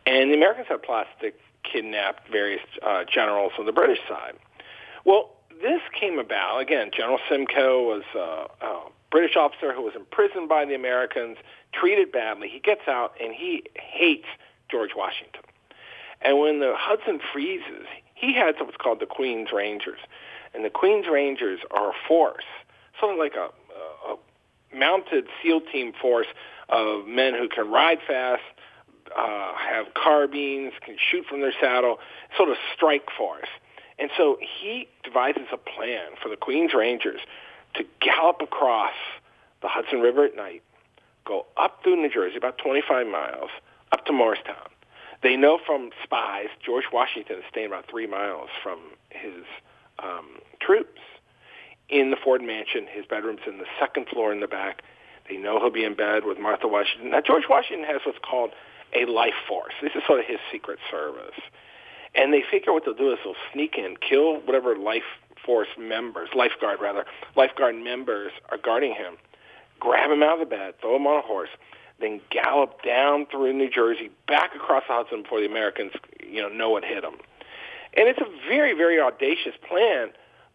and 0.05 0.29
the 0.31 0.35
Americans 0.35 0.67
had 0.67 0.83
plots 0.83 1.09
to 1.21 1.31
kidnap 1.63 2.27
various 2.29 2.61
uh, 2.85 3.03
generals 3.11 3.53
on 3.59 3.65
the 3.65 3.71
British 3.71 3.99
side. 4.07 4.33
Well, 5.05 5.31
this 5.61 5.81
came 5.99 6.19
about 6.19 6.59
again. 6.59 6.91
General 6.95 7.19
Simcoe 7.29 7.83
was 7.83 8.03
uh, 8.15 8.65
a 8.65 8.76
British 9.17 9.35
officer 9.35 9.73
who 9.73 9.81
was 9.81 9.95
imprisoned 9.95 10.47
by 10.47 10.63
the 10.63 10.75
Americans, 10.75 11.37
treated 11.73 12.11
badly. 12.11 12.47
He 12.49 12.59
gets 12.59 12.87
out 12.87 13.15
and 13.19 13.33
he 13.33 13.63
hates 13.73 14.27
George 14.69 14.91
Washington. 14.95 15.41
And 16.21 16.37
when 16.37 16.59
the 16.59 16.75
Hudson 16.77 17.19
freezes, 17.33 17.87
he 18.13 18.35
had 18.35 18.53
what's 18.59 18.77
called 18.77 18.99
the 18.99 19.07
Queen's 19.07 19.49
Rangers. 19.51 19.97
And 20.53 20.63
the 20.63 20.69
Queen's 20.69 21.07
Rangers 21.11 21.61
are 21.71 21.89
a 21.89 21.93
force, 22.07 22.43
something 23.01 23.17
like 23.17 23.33
a, 23.33 23.49
a 24.07 24.17
mounted 24.71 25.25
SEAL 25.41 25.61
team 25.61 25.93
force 25.99 26.27
of 26.69 27.07
men 27.07 27.33
who 27.33 27.49
can 27.49 27.71
ride 27.71 27.97
fast, 28.05 28.43
uh, 29.17 29.53
have 29.55 29.95
carbines, 29.95 30.73
can 30.85 30.95
shoot 30.99 31.25
from 31.25 31.41
their 31.41 31.53
saddle, 31.59 31.97
sort 32.37 32.49
of 32.49 32.57
strike 32.75 33.07
force. 33.17 33.49
And 33.97 34.11
so 34.15 34.37
he 34.39 34.87
devises 35.03 35.47
a 35.51 35.57
plan 35.57 36.09
for 36.21 36.29
the 36.29 36.35
Queen's 36.35 36.75
Rangers 36.75 37.21
to 37.77 37.85
gallop 38.01 38.41
across 38.41 38.93
the 39.67 39.71
Hudson 39.73 39.99
River 39.99 40.23
at 40.23 40.35
night, 40.35 40.63
go 41.25 41.45
up 41.57 41.83
through 41.83 41.97
New 41.97 42.09
Jersey, 42.09 42.37
about 42.37 42.57
25 42.57 43.05
miles, 43.05 43.49
up 43.91 44.05
to 44.05 44.13
Morristown. 44.13 44.71
They 45.21 45.35
know 45.35 45.59
from 45.65 45.89
spies 46.03 46.47
George 46.65 46.85
Washington 46.93 47.39
is 47.39 47.43
staying 47.49 47.67
about 47.67 47.89
three 47.89 48.07
miles 48.07 48.49
from 48.63 48.79
his 49.09 49.43
um, 49.99 50.39
troops 50.61 51.01
in 51.89 52.11
the 52.11 52.17
Ford 52.23 52.41
Mansion. 52.41 52.87
His 52.89 53.05
bedroom's 53.05 53.41
in 53.45 53.57
the 53.57 53.65
second 53.79 54.07
floor 54.07 54.31
in 54.31 54.39
the 54.39 54.47
back. 54.47 54.83
They 55.29 55.35
know 55.35 55.59
he'll 55.59 55.71
be 55.71 55.83
in 55.83 55.95
bed 55.95 56.23
with 56.23 56.39
Martha 56.39 56.67
Washington. 56.67 57.11
Now, 57.11 57.19
George 57.19 57.43
Washington 57.49 57.85
has 57.85 57.99
what's 58.05 58.19
called 58.19 58.51
a 58.93 59.03
life 59.03 59.35
force. 59.49 59.73
This 59.81 59.91
is 59.95 60.03
sort 60.07 60.21
of 60.21 60.25
his 60.25 60.39
secret 60.49 60.79
service. 60.89 61.41
And 62.15 62.33
they 62.33 62.43
figure 62.49 62.71
what 62.71 62.85
they'll 62.85 62.93
do 62.93 63.11
is 63.11 63.19
they'll 63.25 63.35
sneak 63.51 63.75
in, 63.77 63.97
kill 63.97 64.39
whatever 64.41 64.77
life 64.77 65.03
force 65.45 65.67
members, 65.77 66.29
lifeguard 66.35 66.79
rather, 66.79 67.05
lifeguard 67.35 67.75
members 67.75 68.31
are 68.49 68.57
guarding 68.57 68.93
him, 68.93 69.17
grab 69.79 70.11
him 70.11 70.23
out 70.23 70.39
of 70.41 70.49
the 70.49 70.55
bed, 70.55 70.75
throw 70.81 70.95
him 70.95 71.07
on 71.07 71.19
a 71.19 71.21
horse, 71.21 71.49
then 71.99 72.21
gallop 72.29 72.81
down 72.83 73.25
through 73.25 73.53
New 73.53 73.69
Jersey, 73.69 74.11
back 74.27 74.55
across 74.55 74.83
the 74.87 74.93
Hudson 74.93 75.23
before 75.23 75.39
the 75.39 75.47
Americans, 75.47 75.91
you 76.23 76.41
know, 76.41 76.49
know 76.49 76.69
what 76.69 76.83
hit 76.83 77.01
them. 77.01 77.17
And 77.95 78.07
it's 78.07 78.19
a 78.19 78.47
very, 78.47 78.73
very 78.73 78.99
audacious 78.99 79.53
plan, 79.67 80.09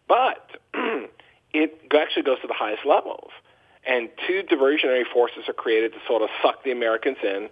but 0.07 0.51
it 1.53 1.79
actually 1.93 2.23
goes 2.23 2.39
to 2.41 2.47
the 2.47 2.53
highest 2.53 2.85
levels. 2.85 3.31
And 3.85 4.09
two 4.27 4.43
diversionary 4.43 5.03
forces 5.11 5.43
are 5.49 5.53
created 5.53 5.91
to 5.93 5.99
sort 6.07 6.21
of 6.21 6.29
suck 6.41 6.63
the 6.63 6.71
Americans 6.71 7.17
in, 7.21 7.49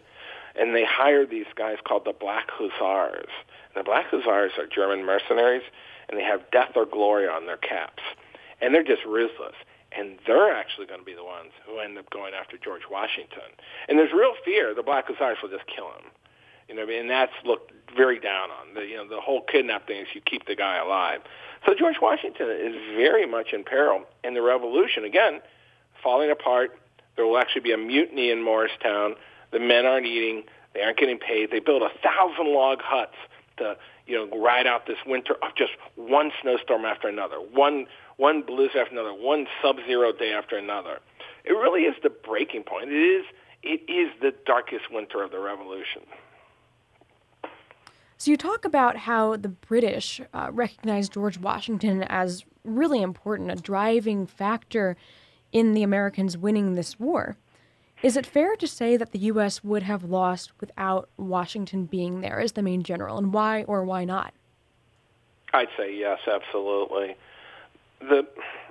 and 0.56 0.74
they 0.74 0.86
hire 0.86 1.26
these 1.26 1.48
guys 1.56 1.78
called 1.86 2.06
the 2.06 2.14
Black 2.14 2.50
Hussars. 2.50 3.30
And 3.74 3.82
the 3.82 3.84
Black 3.84 4.06
Hussars 4.10 4.54
are 4.58 4.66
German 4.66 5.06
mercenaries, 5.06 5.64
and 6.08 6.18
they 6.18 6.24
have 6.24 6.50
death 6.52 6.72
or 6.76 6.86
glory 6.86 7.28
on 7.28 7.46
their 7.46 7.58
caps. 7.58 8.04
And 8.62 8.74
they're 8.74 8.84
just 8.84 9.04
ruthless. 9.06 9.56
And 9.98 10.20
they're 10.26 10.56
actually 10.56 10.88
going 10.88 11.02
to 11.02 11.06
be 11.06 11.14
the 11.14 11.24
ones 11.24 11.52
who 11.66 11.80
end 11.80 11.98
up 11.98 12.10
going 12.10 12.34
after 12.34 12.58
George 12.58 12.84
Washington. 12.90 13.52
And 13.90 14.00
there's 14.00 14.14
real 14.14 14.34
fear 14.46 14.74
the 14.74 14.84
Black 14.84 15.08
Hussars 15.08 15.38
will 15.42 15.50
just 15.50 15.68
kill 15.68 15.88
him. 15.88 16.12
You 16.70 16.76
know, 16.76 16.88
and 16.90 17.10
that's 17.10 17.34
looked 17.44 17.74
very 17.96 18.20
down 18.20 18.50
on. 18.50 18.74
The, 18.74 18.82
you 18.82 18.96
know, 18.96 19.08
the 19.08 19.20
whole 19.20 19.42
kidnap 19.42 19.88
thing 19.88 20.02
is 20.02 20.08
you 20.16 20.22
keep 20.22 20.46
the 20.46 20.56
guy 20.56 20.78
alive. 20.78 21.20
So 21.66 21.74
George 21.78 21.98
Washington 22.02 22.50
is 22.50 22.76
very 22.96 23.26
much 23.26 23.52
in 23.52 23.66
peril. 23.66 24.04
And 24.24 24.36
the 24.36 24.42
revolution, 24.42 25.04
again, 25.04 25.42
falling 26.02 26.32
apart. 26.32 26.80
There 27.18 27.26
will 27.26 27.38
actually 27.38 27.62
be 27.62 27.74
a 27.74 27.78
mutiny 27.78 28.32
in 28.32 28.42
Morristown. 28.42 29.16
The 29.52 29.60
men 29.60 29.86
aren't 29.86 30.06
eating. 30.06 30.44
They 30.74 30.82
aren't 30.82 30.98
getting 30.98 31.18
paid. 31.20 31.52
They 31.52 31.60
build 31.60 31.82
a 31.82 31.90
thousand 32.02 32.54
log 32.54 32.80
huts 32.82 33.16
to, 33.58 33.76
you 34.08 34.16
know, 34.16 34.40
ride 34.40 34.68
out 34.68 34.88
this 34.88 34.98
winter 35.06 35.36
of 35.42 35.56
just 35.56 35.72
one 35.96 36.32
snowstorm 36.42 36.86
after 36.86 37.08
another, 37.08 37.38
one 37.38 37.86
one 38.18 38.42
blizzard 38.42 38.78
after 38.78 38.94
another, 38.94 39.14
one 39.14 39.48
sub-zero 39.62 40.12
day 40.12 40.32
after 40.32 40.58
another. 40.58 41.00
It 41.44 41.54
really 41.54 41.84
is 41.84 41.96
the 42.04 42.10
breaking 42.10 42.64
point. 42.64 42.90
It 42.90 42.96
is 42.96 43.26
it 43.64 43.82
is 43.90 44.12
the 44.22 44.34
darkest 44.46 44.92
winter 44.92 45.24
of 45.24 45.32
the 45.32 45.40
revolution. 45.40 46.04
So 48.18 48.30
you 48.30 48.38
talk 48.38 48.66
about 48.66 48.98
how 48.98 49.36
the 49.36 49.50
British 49.50 50.22
uh, 50.32 50.50
recognized 50.52 51.14
George 51.14 51.40
Washington 51.40 52.04
as 52.04 52.46
really 52.64 53.02
important, 53.02 53.52
a 53.52 53.56
driving 53.56 54.28
factor 54.28 54.96
in 55.52 55.74
the 55.74 55.82
Americans 55.82 56.38
winning 56.38 56.76
this 56.76 57.00
war. 57.00 57.36
Is 58.04 58.18
it 58.18 58.26
fair 58.26 58.56
to 58.56 58.68
say 58.68 58.98
that 58.98 59.12
the 59.12 59.20
U.S. 59.20 59.64
would 59.64 59.84
have 59.84 60.04
lost 60.04 60.52
without 60.60 61.10
Washington 61.18 61.86
being 61.86 62.22
there 62.22 62.40
as 62.40 62.54
the 62.54 62.64
main 62.64 62.82
general, 62.82 63.18
and 63.18 63.32
why 63.32 63.64
or 63.64 63.84
why 63.84 64.06
not? 64.06 64.34
I'd 65.54 65.68
say 65.78 65.96
yes, 65.96 66.20
absolutely. 66.28 67.16
The 68.00 68.26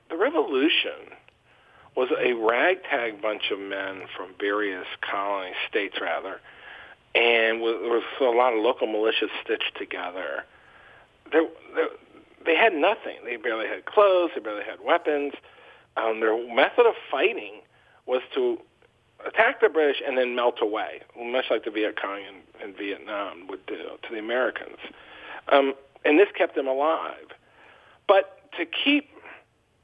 the 0.09 0.17
revolution 0.17 1.15
was 1.97 2.09
a 2.19 2.33
ragtag 2.33 3.23
bunch 3.23 3.51
of 3.53 3.59
men 3.61 4.03
from 4.17 4.31
various 4.41 4.87
colony 5.01 5.53
states, 5.69 5.97
rather, 6.01 6.41
and 7.15 7.61
was 7.61 8.03
a 8.21 8.25
lot 8.25 8.53
of 8.53 8.61
local 8.61 8.89
militias 8.89 9.31
stitched 9.45 9.77
together. 9.77 10.45
They 11.33 12.57
had 12.57 12.75
nothing. 12.75 13.19
They 13.25 13.37
barely 13.37 13.69
had 13.69 13.85
clothes. 13.85 14.31
They 14.35 14.41
barely 14.41 14.65
had 14.65 14.79
weapons. 14.85 15.35
Um, 15.97 16.21
their 16.21 16.37
method 16.53 16.87
of 16.87 16.95
fighting 17.11 17.61
was 18.07 18.23
to 18.35 18.59
attack 19.27 19.61
the 19.61 19.69
British 19.69 20.03
and 20.07 20.17
then 20.17 20.35
melt 20.35 20.57
away, 20.61 21.03
much 21.19 21.47
like 21.51 21.65
the 21.65 21.71
Viet 21.71 22.01
Cong 22.01 22.21
in, 22.21 22.69
in 22.69 22.75
Vietnam 22.75 23.47
would 23.49 23.65
do 23.67 23.77
to 23.77 24.09
the 24.11 24.19
Americans. 24.19 24.79
Um, 25.49 25.75
and 26.05 26.19
this 26.19 26.29
kept 26.37 26.55
them 26.55 26.67
alive. 26.67 27.27
But 28.07 28.51
to 28.59 28.65
keep 28.67 29.09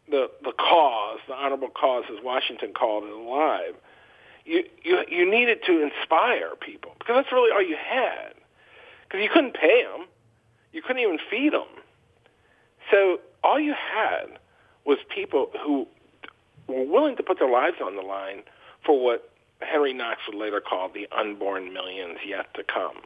the 0.08 0.30
the 0.42 0.52
cause, 0.52 1.18
the 1.28 1.34
honorable 1.34 1.68
cause, 1.68 2.04
as 2.10 2.22
Washington 2.22 2.72
called 2.72 3.04
it, 3.04 3.12
alive, 3.12 3.74
you, 4.44 4.64
you, 4.82 5.02
you 5.08 5.30
needed 5.30 5.58
to 5.66 5.82
inspire 5.82 6.54
people 6.60 6.92
because 6.98 7.16
that's 7.16 7.32
really 7.32 7.50
all 7.50 7.62
you 7.62 7.76
had. 7.76 8.34
Because 9.04 9.22
you 9.22 9.30
couldn't 9.32 9.54
pay 9.54 9.84
them, 9.84 10.06
you 10.72 10.82
couldn't 10.82 11.02
even 11.02 11.18
feed 11.30 11.52
them. 11.52 11.68
So 12.90 13.18
all 13.42 13.58
you 13.60 13.74
had 13.74 14.38
was 14.84 14.98
people 15.12 15.50
who 15.64 15.86
were 16.68 16.84
willing 16.84 17.16
to 17.16 17.22
put 17.22 17.38
their 17.38 17.50
lives 17.50 17.76
on 17.84 17.96
the 17.96 18.02
line 18.02 18.42
for 18.86 19.02
what 19.02 19.30
Henry 19.60 19.92
Knox 19.92 20.20
would 20.26 20.36
later 20.36 20.60
call 20.60 20.88
the 20.88 21.08
unborn 21.16 21.72
millions 21.72 22.18
yet 22.26 22.54
to 22.54 22.62
come. 22.62 22.96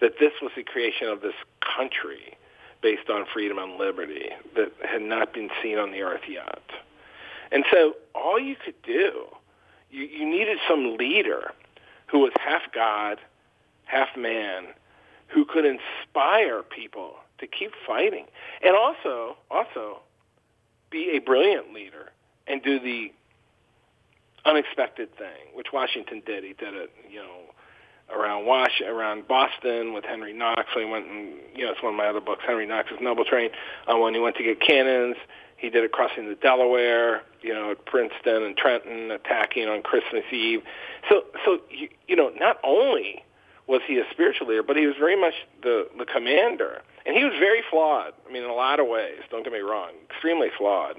That 0.00 0.18
this 0.18 0.32
was 0.40 0.50
the 0.56 0.62
creation 0.62 1.08
of 1.08 1.20
this 1.20 1.34
country 1.76 2.36
based 2.82 3.10
on 3.10 3.26
freedom 3.32 3.58
and 3.58 3.76
liberty 3.76 4.30
that 4.56 4.72
had 4.88 5.02
not 5.02 5.34
been 5.34 5.50
seen 5.62 5.78
on 5.78 5.92
the 5.92 6.00
earth 6.00 6.22
yet. 6.28 6.62
And 7.52 7.64
so 7.70 7.94
all 8.14 8.40
you 8.40 8.56
could 8.56 8.80
do 8.82 9.26
you, 9.90 10.04
you 10.04 10.26
needed 10.28 10.58
some 10.68 10.96
leader 10.96 11.52
who 12.06 12.20
was 12.20 12.32
half 12.38 12.62
God, 12.72 13.18
half 13.84 14.16
man, 14.16 14.66
who 15.28 15.44
could 15.44 15.64
inspire 15.64 16.62
people 16.62 17.16
to 17.38 17.46
keep 17.46 17.72
fighting, 17.86 18.26
and 18.62 18.76
also 18.76 19.36
also 19.50 20.00
be 20.90 21.10
a 21.16 21.18
brilliant 21.18 21.72
leader 21.72 22.10
and 22.46 22.62
do 22.62 22.80
the 22.80 23.12
unexpected 24.44 25.16
thing, 25.16 25.54
which 25.54 25.68
Washington 25.72 26.22
did. 26.24 26.44
He 26.44 26.52
did 26.52 26.74
it, 26.74 26.90
you 27.10 27.18
know, 27.18 27.52
around 28.14 28.46
Wash, 28.46 28.80
around 28.80 29.28
Boston 29.28 29.92
with 29.92 30.04
Henry 30.04 30.32
Knox. 30.32 30.64
So 30.74 30.80
he 30.80 30.86
went 30.86 31.06
and, 31.06 31.34
you 31.54 31.64
know, 31.64 31.72
it's 31.72 31.82
one 31.82 31.92
of 31.92 31.96
my 31.96 32.06
other 32.06 32.20
books, 32.20 32.42
Henry 32.46 32.66
Knox's 32.66 32.98
Noble 33.00 33.24
Train. 33.24 33.50
Uh, 33.86 33.96
when 33.98 34.14
he 34.14 34.20
went 34.20 34.36
to 34.36 34.42
get 34.42 34.60
cannons, 34.60 35.16
he 35.56 35.68
did 35.68 35.84
it 35.84 35.92
crossing 35.92 36.28
the 36.28 36.34
Delaware, 36.34 37.22
you 37.42 37.52
know, 37.52 37.72
at 37.72 37.84
Princeton 37.84 38.42
and 38.42 38.56
Trenton, 38.56 39.10
attacking 39.10 39.68
on 39.68 39.82
Christmas 39.82 40.24
Eve. 40.32 40.62
So, 41.08 41.24
so 41.44 41.58
you, 41.70 41.88
you 42.08 42.16
know, 42.16 42.30
not 42.30 42.58
only 42.64 43.22
was 43.66 43.82
he 43.86 43.98
a 43.98 44.04
spiritual 44.10 44.48
leader, 44.48 44.62
but 44.62 44.76
he 44.76 44.86
was 44.86 44.96
very 44.98 45.20
much 45.20 45.34
the 45.62 45.86
the 45.96 46.04
commander, 46.04 46.82
and 47.06 47.16
he 47.16 47.24
was 47.24 47.34
very 47.38 47.62
flawed. 47.70 48.12
I 48.28 48.32
mean, 48.32 48.42
in 48.42 48.50
a 48.50 48.54
lot 48.54 48.80
of 48.80 48.88
ways. 48.88 49.20
Don't 49.30 49.44
get 49.44 49.52
me 49.52 49.60
wrong, 49.60 49.92
extremely 50.10 50.48
flawed. 50.58 50.96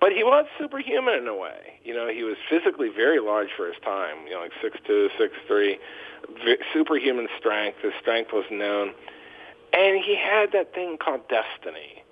But 0.00 0.12
he 0.12 0.22
was 0.22 0.46
superhuman 0.58 1.14
in 1.14 1.26
a 1.26 1.36
way. 1.36 1.80
You 1.82 1.92
know, 1.92 2.08
he 2.08 2.22
was 2.22 2.36
physically 2.48 2.88
very 2.88 3.20
large 3.20 3.48
for 3.56 3.66
his 3.66 3.76
time. 3.84 4.26
You 4.26 4.34
know, 4.34 4.40
like 4.40 4.52
six 4.62 4.76
two, 4.86 5.08
six 5.18 5.34
three, 5.46 5.78
superhuman 6.72 7.28
strength. 7.38 7.78
His 7.82 7.92
strength 8.00 8.30
was 8.32 8.44
known, 8.50 8.94
and 9.72 10.02
he 10.02 10.16
had 10.16 10.52
that 10.52 10.72
thing 10.74 10.98
called 10.98 11.22
destiny 11.28 12.04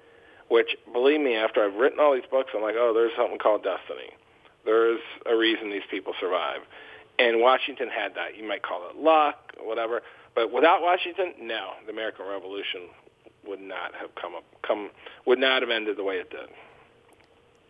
which, 0.48 0.76
believe 0.92 1.20
me, 1.20 1.34
after 1.34 1.64
I've 1.64 1.74
written 1.74 1.98
all 2.00 2.14
these 2.14 2.28
books, 2.30 2.50
I'm 2.54 2.62
like, 2.62 2.76
oh, 2.78 2.92
there's 2.94 3.12
something 3.16 3.38
called 3.38 3.64
destiny. 3.64 4.10
There's 4.64 5.00
a 5.28 5.36
reason 5.36 5.70
these 5.70 5.88
people 5.90 6.12
survive. 6.20 6.60
And 7.18 7.40
Washington 7.40 7.88
had 7.88 8.14
that. 8.14 8.36
You 8.36 8.46
might 8.46 8.62
call 8.62 8.88
it 8.88 8.96
luck, 8.96 9.52
whatever. 9.60 10.02
But 10.34 10.52
without 10.52 10.82
Washington, 10.82 11.34
no, 11.40 11.70
the 11.86 11.92
American 11.92 12.26
Revolution 12.26 12.82
would 13.46 13.60
not 13.60 13.94
have 13.94 14.14
come 14.20 14.34
up, 14.34 14.44
come 14.66 14.90
would 15.24 15.38
not 15.38 15.62
have 15.62 15.70
ended 15.70 15.96
the 15.96 16.04
way 16.04 16.16
it 16.16 16.30
did. 16.30 16.48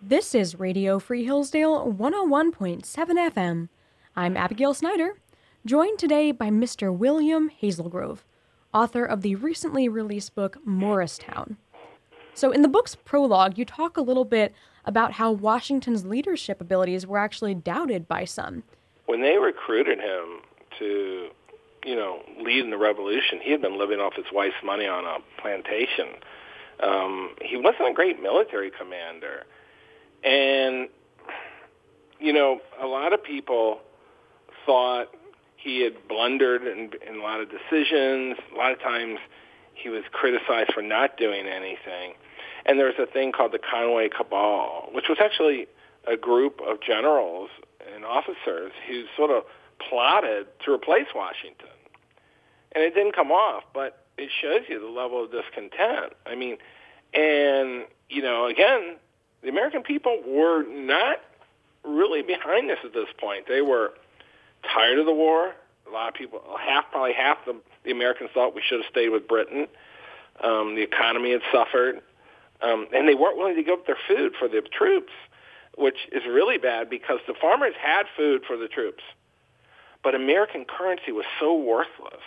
This 0.02 0.34
is 0.34 0.60
Radio 0.60 0.98
Free 0.98 1.24
Hillsdale 1.24 1.90
101.7 1.90 2.82
FM. 2.84 3.68
I'm 4.14 4.36
Abigail 4.36 4.74
Snyder, 4.74 5.14
joined 5.64 5.98
today 5.98 6.32
by 6.32 6.50
Mr. 6.50 6.94
William 6.94 7.50
Hazelgrove, 7.62 8.18
author 8.74 9.06
of 9.06 9.22
the 9.22 9.36
recently 9.36 9.88
released 9.88 10.34
book 10.34 10.58
Morristown. 10.66 11.56
So, 12.34 12.52
in 12.52 12.60
the 12.60 12.68
book's 12.68 12.94
prologue, 12.94 13.56
you 13.56 13.64
talk 13.64 13.96
a 13.96 14.02
little 14.02 14.26
bit 14.26 14.54
about 14.84 15.12
how 15.12 15.32
Washington's 15.32 16.04
leadership 16.04 16.60
abilities 16.60 17.06
were 17.06 17.18
actually 17.18 17.54
doubted 17.54 18.06
by 18.06 18.26
some. 18.26 18.64
When 19.06 19.22
they 19.22 19.38
recruited 19.38 19.98
him 19.98 20.40
to, 20.78 21.30
you 21.86 21.96
know, 21.96 22.20
lead 22.38 22.62
in 22.62 22.70
the 22.70 22.76
revolution, 22.76 23.40
he 23.42 23.50
had 23.50 23.62
been 23.62 23.78
living 23.78 23.98
off 23.98 24.14
his 24.14 24.26
wife's 24.30 24.62
money 24.62 24.86
on 24.86 25.06
a 25.06 25.40
plantation. 25.40 26.08
Um, 26.80 27.30
he 27.40 27.56
wasn't 27.56 27.88
a 27.88 27.94
great 27.94 28.22
military 28.22 28.70
commander. 28.70 29.46
And, 30.24 30.88
you 32.18 32.32
know, 32.32 32.60
a 32.80 32.86
lot 32.86 33.12
of 33.12 33.22
people 33.22 33.80
thought 34.64 35.08
he 35.56 35.82
had 35.82 36.08
blundered 36.08 36.62
in, 36.62 36.90
in 37.06 37.16
a 37.20 37.22
lot 37.22 37.40
of 37.40 37.48
decisions. 37.50 38.36
A 38.52 38.56
lot 38.56 38.72
of 38.72 38.80
times 38.80 39.18
he 39.74 39.88
was 39.88 40.02
criticized 40.12 40.72
for 40.74 40.82
not 40.82 41.16
doing 41.16 41.46
anything. 41.46 42.14
And 42.64 42.78
there 42.78 42.86
was 42.86 42.96
a 42.98 43.06
thing 43.06 43.32
called 43.32 43.52
the 43.52 43.58
Conway 43.58 44.08
Cabal, 44.08 44.88
which 44.92 45.06
was 45.08 45.18
actually 45.20 45.66
a 46.06 46.16
group 46.16 46.60
of 46.66 46.80
generals 46.80 47.50
and 47.94 48.04
officers 48.04 48.72
who 48.88 49.04
sort 49.16 49.30
of 49.30 49.44
plotted 49.88 50.46
to 50.64 50.72
replace 50.72 51.06
Washington. 51.14 51.68
And 52.72 52.84
it 52.84 52.94
didn't 52.94 53.14
come 53.14 53.30
off, 53.30 53.64
but 53.72 54.06
it 54.18 54.30
shows 54.40 54.62
you 54.68 54.80
the 54.80 54.86
level 54.86 55.24
of 55.24 55.30
discontent. 55.30 56.12
I 56.26 56.34
mean, 56.34 56.58
and, 57.14 57.84
you 58.08 58.22
know, 58.22 58.46
again, 58.46 58.96
the 59.46 59.52
American 59.52 59.84
people 59.84 60.20
were 60.26 60.64
not 60.64 61.18
really 61.84 62.20
behind 62.20 62.68
this 62.68 62.80
at 62.84 62.92
this 62.92 63.06
point. 63.16 63.46
They 63.46 63.62
were 63.62 63.92
tired 64.74 64.98
of 64.98 65.06
the 65.06 65.14
war. 65.14 65.54
A 65.86 65.90
lot 65.92 66.08
of 66.08 66.14
people, 66.14 66.42
half, 66.58 66.90
probably 66.90 67.12
half 67.12 67.38
the, 67.46 67.54
the 67.84 67.92
Americans 67.92 68.30
thought 68.34 68.56
we 68.56 68.62
should 68.66 68.80
have 68.80 68.90
stayed 68.90 69.10
with 69.10 69.28
Britain. 69.28 69.68
Um, 70.42 70.74
the 70.74 70.82
economy 70.82 71.30
had 71.30 71.42
suffered. 71.52 72.00
Um, 72.60 72.88
and 72.92 73.08
they 73.08 73.14
weren't 73.14 73.38
willing 73.38 73.54
to 73.54 73.62
give 73.62 73.74
up 73.74 73.86
their 73.86 73.98
food 74.08 74.32
for 74.36 74.48
the 74.48 74.62
troops, 74.62 75.12
which 75.78 76.08
is 76.10 76.24
really 76.26 76.58
bad 76.58 76.90
because 76.90 77.20
the 77.28 77.34
farmers 77.40 77.74
had 77.80 78.06
food 78.16 78.42
for 78.44 78.56
the 78.56 78.66
troops. 78.66 79.04
But 80.02 80.16
American 80.16 80.64
currency 80.64 81.12
was 81.12 81.24
so 81.38 81.54
worthless 81.54 82.24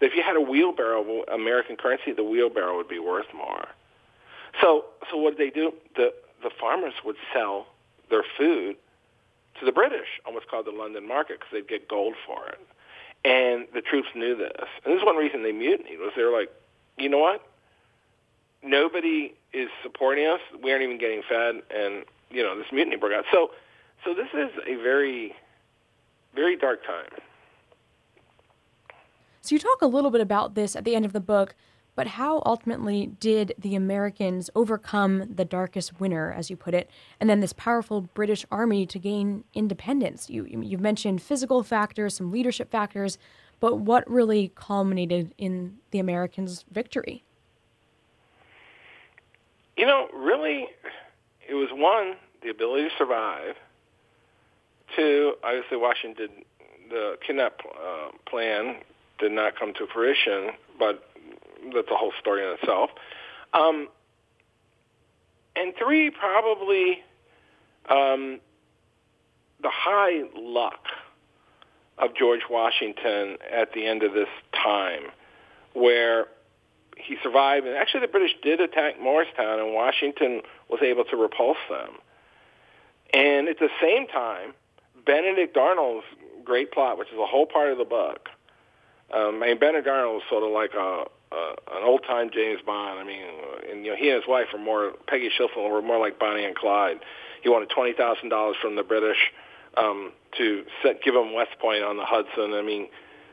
that 0.00 0.06
if 0.06 0.16
you 0.16 0.22
had 0.22 0.36
a 0.36 0.40
wheelbarrow 0.40 1.02
of 1.02 1.28
American 1.28 1.76
currency, 1.76 2.12
the 2.12 2.24
wheelbarrow 2.24 2.78
would 2.78 2.88
be 2.88 2.98
worth 2.98 3.26
more. 3.34 3.68
So, 4.62 4.84
so 5.10 5.16
what 5.18 5.36
did 5.36 5.46
they 5.46 5.54
do? 5.54 5.72
The 5.96 6.14
the 6.42 6.50
farmers 6.60 6.94
would 7.04 7.16
sell 7.32 7.66
their 8.10 8.24
food 8.36 8.76
to 9.60 9.66
the 9.66 9.72
British 9.72 10.20
on 10.26 10.34
what's 10.34 10.46
called 10.50 10.66
the 10.66 10.72
London 10.72 11.06
market 11.06 11.38
because 11.38 11.52
they'd 11.52 11.68
get 11.68 11.88
gold 11.88 12.14
for 12.26 12.48
it. 12.48 12.58
And 13.24 13.66
the 13.74 13.80
troops 13.80 14.08
knew 14.14 14.36
this. 14.36 14.66
And 14.84 14.92
this 14.92 15.00
is 15.00 15.06
one 15.06 15.16
reason 15.16 15.42
they 15.42 15.52
mutinied 15.52 15.98
was 15.98 16.12
they 16.16 16.24
were 16.24 16.36
like, 16.36 16.50
you 16.98 17.08
know 17.08 17.18
what? 17.18 17.46
Nobody 18.62 19.34
is 19.52 19.68
supporting 19.82 20.26
us. 20.26 20.40
We 20.62 20.72
aren't 20.72 20.82
even 20.82 20.98
getting 20.98 21.22
fed, 21.28 21.62
and 21.74 22.04
you 22.30 22.42
know 22.42 22.56
this 22.56 22.66
mutiny 22.72 22.96
broke 22.96 23.12
out. 23.12 23.24
So, 23.32 23.50
so 24.04 24.14
this 24.14 24.28
is 24.32 24.50
a 24.66 24.76
very, 24.82 25.34
very 26.34 26.56
dark 26.56 26.84
time. 26.86 27.20
So 29.40 29.56
you 29.56 29.58
talk 29.58 29.82
a 29.82 29.86
little 29.86 30.10
bit 30.12 30.20
about 30.20 30.54
this 30.54 30.76
at 30.76 30.84
the 30.84 30.94
end 30.94 31.04
of 31.04 31.12
the 31.12 31.20
book, 31.20 31.56
but 31.94 32.06
how 32.06 32.42
ultimately 32.46 33.06
did 33.20 33.54
the 33.58 33.74
Americans 33.74 34.48
overcome 34.54 35.34
the 35.34 35.44
darkest 35.44 36.00
winter, 36.00 36.32
as 36.32 36.48
you 36.48 36.56
put 36.56 36.74
it, 36.74 36.90
and 37.20 37.28
then 37.28 37.40
this 37.40 37.52
powerful 37.52 38.00
British 38.00 38.46
army 38.50 38.86
to 38.86 38.98
gain 38.98 39.44
independence? 39.54 40.30
You, 40.30 40.46
you've 40.46 40.80
mentioned 40.80 41.20
physical 41.20 41.62
factors, 41.62 42.16
some 42.16 42.30
leadership 42.30 42.70
factors, 42.70 43.18
but 43.60 43.78
what 43.78 44.10
really 44.10 44.52
culminated 44.54 45.34
in 45.38 45.78
the 45.90 45.98
Americans' 45.98 46.64
victory? 46.70 47.24
You 49.76 49.86
know, 49.86 50.08
really, 50.14 50.68
it 51.48 51.54
was 51.54 51.68
one, 51.72 52.16
the 52.42 52.48
ability 52.50 52.88
to 52.88 52.94
survive. 52.96 53.56
Two, 54.96 55.34
obviously, 55.44 55.76
Washington, 55.76 56.28
the 56.90 57.16
kidnap 57.26 57.60
uh, 57.64 58.08
plan 58.26 58.76
did 59.18 59.32
not 59.32 59.58
come 59.58 59.72
to 59.74 59.86
fruition, 59.86 60.50
but 60.78 61.08
that's 61.74 61.90
a 61.90 61.96
whole 61.96 62.12
story 62.20 62.44
in 62.44 62.54
itself. 62.54 62.90
Um, 63.54 63.88
and 65.54 65.74
three, 65.76 66.10
probably 66.10 67.02
um, 67.88 68.40
the 69.62 69.70
high 69.70 70.22
luck 70.36 70.86
of 71.98 72.14
George 72.14 72.42
Washington 72.50 73.36
at 73.50 73.72
the 73.72 73.86
end 73.86 74.02
of 74.02 74.12
this 74.12 74.28
time, 74.54 75.02
where 75.74 76.26
he 76.96 77.16
survived. 77.22 77.66
And 77.66 77.76
actually, 77.76 78.00
the 78.00 78.08
British 78.08 78.32
did 78.42 78.60
attack 78.60 79.00
Morristown, 79.00 79.60
and 79.60 79.74
Washington 79.74 80.42
was 80.68 80.80
able 80.82 81.04
to 81.04 81.16
repulse 81.16 81.58
them. 81.68 81.90
And 83.12 83.48
at 83.48 83.58
the 83.58 83.68
same 83.80 84.06
time, 84.06 84.54
Benedict 85.04 85.56
Arnold's 85.56 86.06
great 86.44 86.72
plot, 86.72 86.98
which 86.98 87.08
is 87.08 87.18
a 87.18 87.26
whole 87.26 87.46
part 87.46 87.70
of 87.70 87.78
the 87.78 87.84
book. 87.84 88.28
Um, 89.12 89.42
I 89.42 89.48
mean, 89.48 89.58
Benedict 89.58 89.86
Arnold 89.86 90.14
was 90.14 90.22
sort 90.30 90.42
of 90.42 90.50
like 90.50 90.72
a, 90.74 91.04
a 91.32 91.76
an 91.76 91.82
old 91.84 92.02
time 92.06 92.30
James 92.32 92.60
Bond. 92.64 93.00
I 93.00 93.04
mean, 93.04 93.22
and 93.70 93.84
you 93.84 93.92
know, 93.92 93.96
he 93.96 94.08
and 94.10 94.16
his 94.20 94.28
wife 94.28 94.46
were 94.52 94.58
more 94.58 94.92
Peggy 95.06 95.30
Shippen 95.36 95.62
were 95.62 95.82
more 95.82 95.98
like 95.98 96.18
Bonnie 96.18 96.44
and 96.44 96.54
Clyde. 96.54 96.98
He 97.42 97.48
wanted 97.48 97.70
twenty 97.70 97.92
thousand 97.92 98.28
dollars 98.28 98.56
from 98.60 98.76
the 98.76 98.82
British 98.82 99.32
um, 99.76 100.12
to 100.38 100.64
set, 100.82 101.02
give 101.02 101.14
him 101.14 101.32
West 101.32 101.58
Point 101.60 101.82
on 101.82 101.96
the 101.96 102.04
Hudson. 102.04 102.54
I 102.54 102.62
mean, 102.62 102.82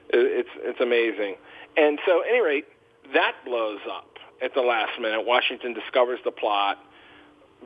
it, 0.10 0.46
it's 0.46 0.50
it's 0.58 0.80
amazing. 0.80 1.36
And 1.78 2.00
so, 2.06 2.22
at 2.22 2.30
any 2.30 2.42
rate, 2.42 2.66
that 3.14 3.36
blows 3.46 3.80
up 3.92 4.18
at 4.42 4.54
the 4.54 4.62
last 4.62 5.00
minute. 5.00 5.26
Washington 5.26 5.74
discovers 5.74 6.20
the 6.24 6.32
plot. 6.32 6.78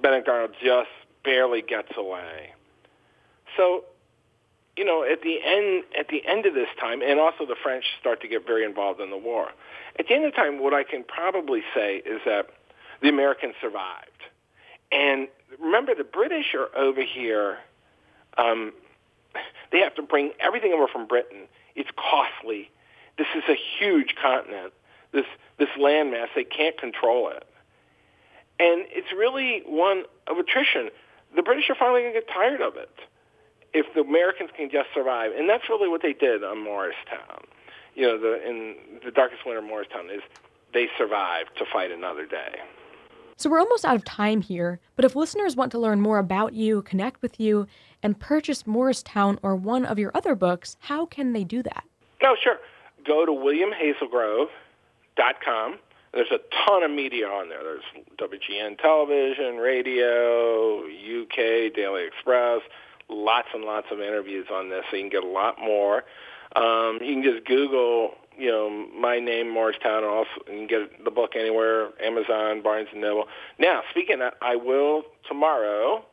Benedict 0.01 0.27
Arnold 0.27 0.55
just 0.63 0.89
barely 1.23 1.61
gets 1.61 1.89
away. 1.95 2.53
So, 3.55 3.85
you 4.77 4.85
know, 4.85 5.03
at 5.03 5.21
the 5.21 5.37
end 5.43 5.83
at 5.97 6.07
the 6.07 6.25
end 6.25 6.45
of 6.45 6.53
this 6.53 6.69
time, 6.79 7.01
and 7.01 7.19
also 7.19 7.45
the 7.45 7.55
French 7.61 7.85
start 7.99 8.21
to 8.21 8.27
get 8.27 8.45
very 8.45 8.65
involved 8.65 8.99
in 8.99 9.09
the 9.09 9.17
war. 9.17 9.49
At 9.99 10.07
the 10.07 10.15
end 10.15 10.25
of 10.25 10.31
the 10.31 10.37
time, 10.37 10.61
what 10.61 10.73
I 10.73 10.83
can 10.83 11.03
probably 11.03 11.61
say 11.75 11.97
is 11.97 12.21
that 12.25 12.47
the 13.01 13.09
Americans 13.09 13.55
survived. 13.61 14.09
And 14.91 15.27
remember, 15.59 15.93
the 15.95 16.03
British 16.03 16.55
are 16.55 16.75
over 16.75 17.03
here. 17.03 17.59
Um, 18.37 18.73
they 19.71 19.79
have 19.79 19.95
to 19.95 20.01
bring 20.01 20.31
everything 20.39 20.73
over 20.73 20.87
from 20.87 21.07
Britain. 21.07 21.47
It's 21.75 21.89
costly. 21.95 22.69
This 23.17 23.27
is 23.35 23.43
a 23.47 23.57
huge 23.79 24.15
continent 24.19 24.73
this 25.13 25.25
this 25.57 25.69
landmass. 25.79 26.27
They 26.35 26.43
can't 26.43 26.77
control 26.77 27.29
it, 27.29 27.47
and 28.59 28.85
it's 28.89 29.11
really 29.15 29.61
one 29.65 30.03
of 30.27 30.37
attrition. 30.37 30.89
The 31.35 31.43
British 31.43 31.69
are 31.69 31.75
finally 31.75 32.01
going 32.01 32.13
to 32.13 32.19
get 32.19 32.29
tired 32.29 32.61
of 32.61 32.75
it 32.75 32.89
if 33.73 33.85
the 33.93 34.01
Americans 34.01 34.49
can 34.55 34.69
just 34.69 34.89
survive, 34.93 35.31
and 35.37 35.49
that's 35.49 35.67
really 35.69 35.89
what 35.89 36.01
they 36.01 36.13
did 36.13 36.43
on 36.43 36.63
Morristown. 36.63 37.43
You 37.95 38.07
know, 38.07 38.17
the 38.17 38.47
in 38.47 38.75
the 39.03 39.11
darkest 39.11 39.45
winter 39.45 39.59
of 39.59 39.65
Morristown 39.65 40.09
is 40.09 40.21
they 40.73 40.87
survived 40.97 41.49
to 41.57 41.65
fight 41.71 41.91
another 41.91 42.25
day. 42.25 42.59
So 43.37 43.49
we're 43.49 43.59
almost 43.59 43.83
out 43.83 43.95
of 43.95 44.05
time 44.05 44.41
here, 44.41 44.79
but 44.95 45.05
if 45.05 45.15
listeners 45.15 45.55
want 45.55 45.71
to 45.71 45.79
learn 45.79 46.01
more 46.01 46.19
about 46.19 46.53
you, 46.53 46.83
connect 46.83 47.21
with 47.21 47.39
you, 47.39 47.67
and 48.01 48.19
purchase 48.19 48.65
Morristown 48.67 49.39
or 49.41 49.55
one 49.55 49.85
of 49.85 49.97
your 49.97 50.11
other 50.13 50.35
books, 50.35 50.77
how 50.79 51.05
can 51.05 51.33
they 51.33 51.43
do 51.43 51.63
that? 51.63 51.83
Oh, 52.23 52.35
sure. 52.41 52.57
Go 53.05 53.25
to 53.25 53.33
William 53.33 53.71
Hazelgrove 53.71 54.47
dot 55.17 55.35
com. 55.43 55.77
There's 56.13 56.31
a 56.31 56.39
ton 56.65 56.83
of 56.83 56.91
media 56.91 57.27
on 57.27 57.49
there. 57.49 57.63
There's 57.63 57.83
WGN 58.17 58.77
television, 58.79 59.57
radio, 59.57 60.83
UK, 60.85 61.73
Daily 61.73 62.05
Express, 62.05 62.61
lots 63.09 63.47
and 63.53 63.63
lots 63.63 63.87
of 63.91 63.99
interviews 63.99 64.47
on 64.51 64.69
this, 64.69 64.83
so 64.89 64.97
you 64.97 65.03
can 65.03 65.09
get 65.09 65.23
a 65.23 65.27
lot 65.27 65.59
more. 65.59 66.03
Um, 66.55 66.99
you 67.01 67.13
can 67.13 67.23
just 67.23 67.45
Google, 67.45 68.11
you 68.37 68.49
know, 68.49 68.69
my 68.69 69.19
name, 69.19 69.49
Morristown, 69.49 70.03
and 70.03 70.05
also 70.05 70.29
you 70.47 70.53
can 70.53 70.67
get 70.67 71.03
the 71.03 71.11
book 71.11 71.31
anywhere, 71.35 71.89
Amazon, 72.01 72.61
Barnes 72.61 72.89
and 72.91 73.01
Noble. 73.01 73.25
Now, 73.57 73.81
speaking 73.91 74.21
of, 74.21 74.33
I 74.41 74.55
will 74.55 75.03
tomorrow 75.27 76.05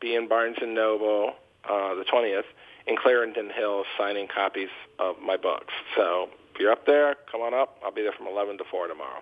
be 0.00 0.14
in 0.14 0.28
Barnes 0.28 0.56
and 0.60 0.74
Noble, 0.74 1.32
uh, 1.68 1.94
the 1.94 2.04
20th, 2.04 2.44
in 2.86 2.96
Clarendon 2.96 3.50
Hills, 3.50 3.86
signing 3.98 4.28
copies 4.28 4.68
of 4.98 5.16
my 5.20 5.36
books. 5.36 5.74
So 5.96 6.28
if 6.54 6.60
you're 6.60 6.72
up 6.72 6.86
there, 6.86 7.16
come 7.30 7.40
on 7.40 7.54
up. 7.54 7.78
I'll 7.84 7.92
be 7.92 8.02
there 8.02 8.12
from 8.12 8.26
11 8.26 8.58
to 8.58 8.64
4 8.70 8.86
tomorrow. 8.86 9.20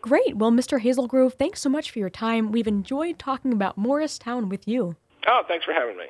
Great. 0.00 0.36
Well, 0.36 0.52
Mr. 0.52 0.80
Hazelgrove, 0.80 1.34
thanks 1.34 1.60
so 1.60 1.68
much 1.68 1.90
for 1.90 1.98
your 1.98 2.10
time. 2.10 2.52
We've 2.52 2.68
enjoyed 2.68 3.18
talking 3.18 3.52
about 3.52 3.76
Morristown 3.76 4.48
with 4.48 4.68
you. 4.68 4.96
Oh, 5.26 5.42
thanks 5.48 5.64
for 5.64 5.72
having 5.72 5.96
me. 5.96 6.04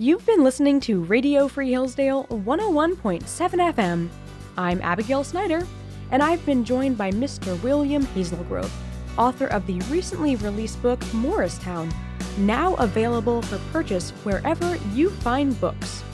You've 0.00 0.24
been 0.24 0.44
listening 0.44 0.78
to 0.82 1.02
Radio 1.02 1.48
Free 1.48 1.70
Hillsdale 1.70 2.24
101.7 2.30 3.20
FM. 3.24 4.08
I'm 4.56 4.80
Abigail 4.80 5.24
Snyder, 5.24 5.66
and 6.12 6.22
I've 6.22 6.46
been 6.46 6.64
joined 6.64 6.96
by 6.96 7.10
Mr. 7.10 7.60
William 7.64 8.06
Hazelgrove, 8.06 8.70
author 9.18 9.48
of 9.48 9.66
the 9.66 9.80
recently 9.90 10.36
released 10.36 10.80
book 10.82 11.00
Morristown. 11.12 11.92
now 12.38 12.74
available 12.74 13.42
for 13.42 13.58
purchase 13.72 14.10
wherever 14.22 14.76
you 14.94 15.10
find 15.10 15.60
books. 15.60 16.04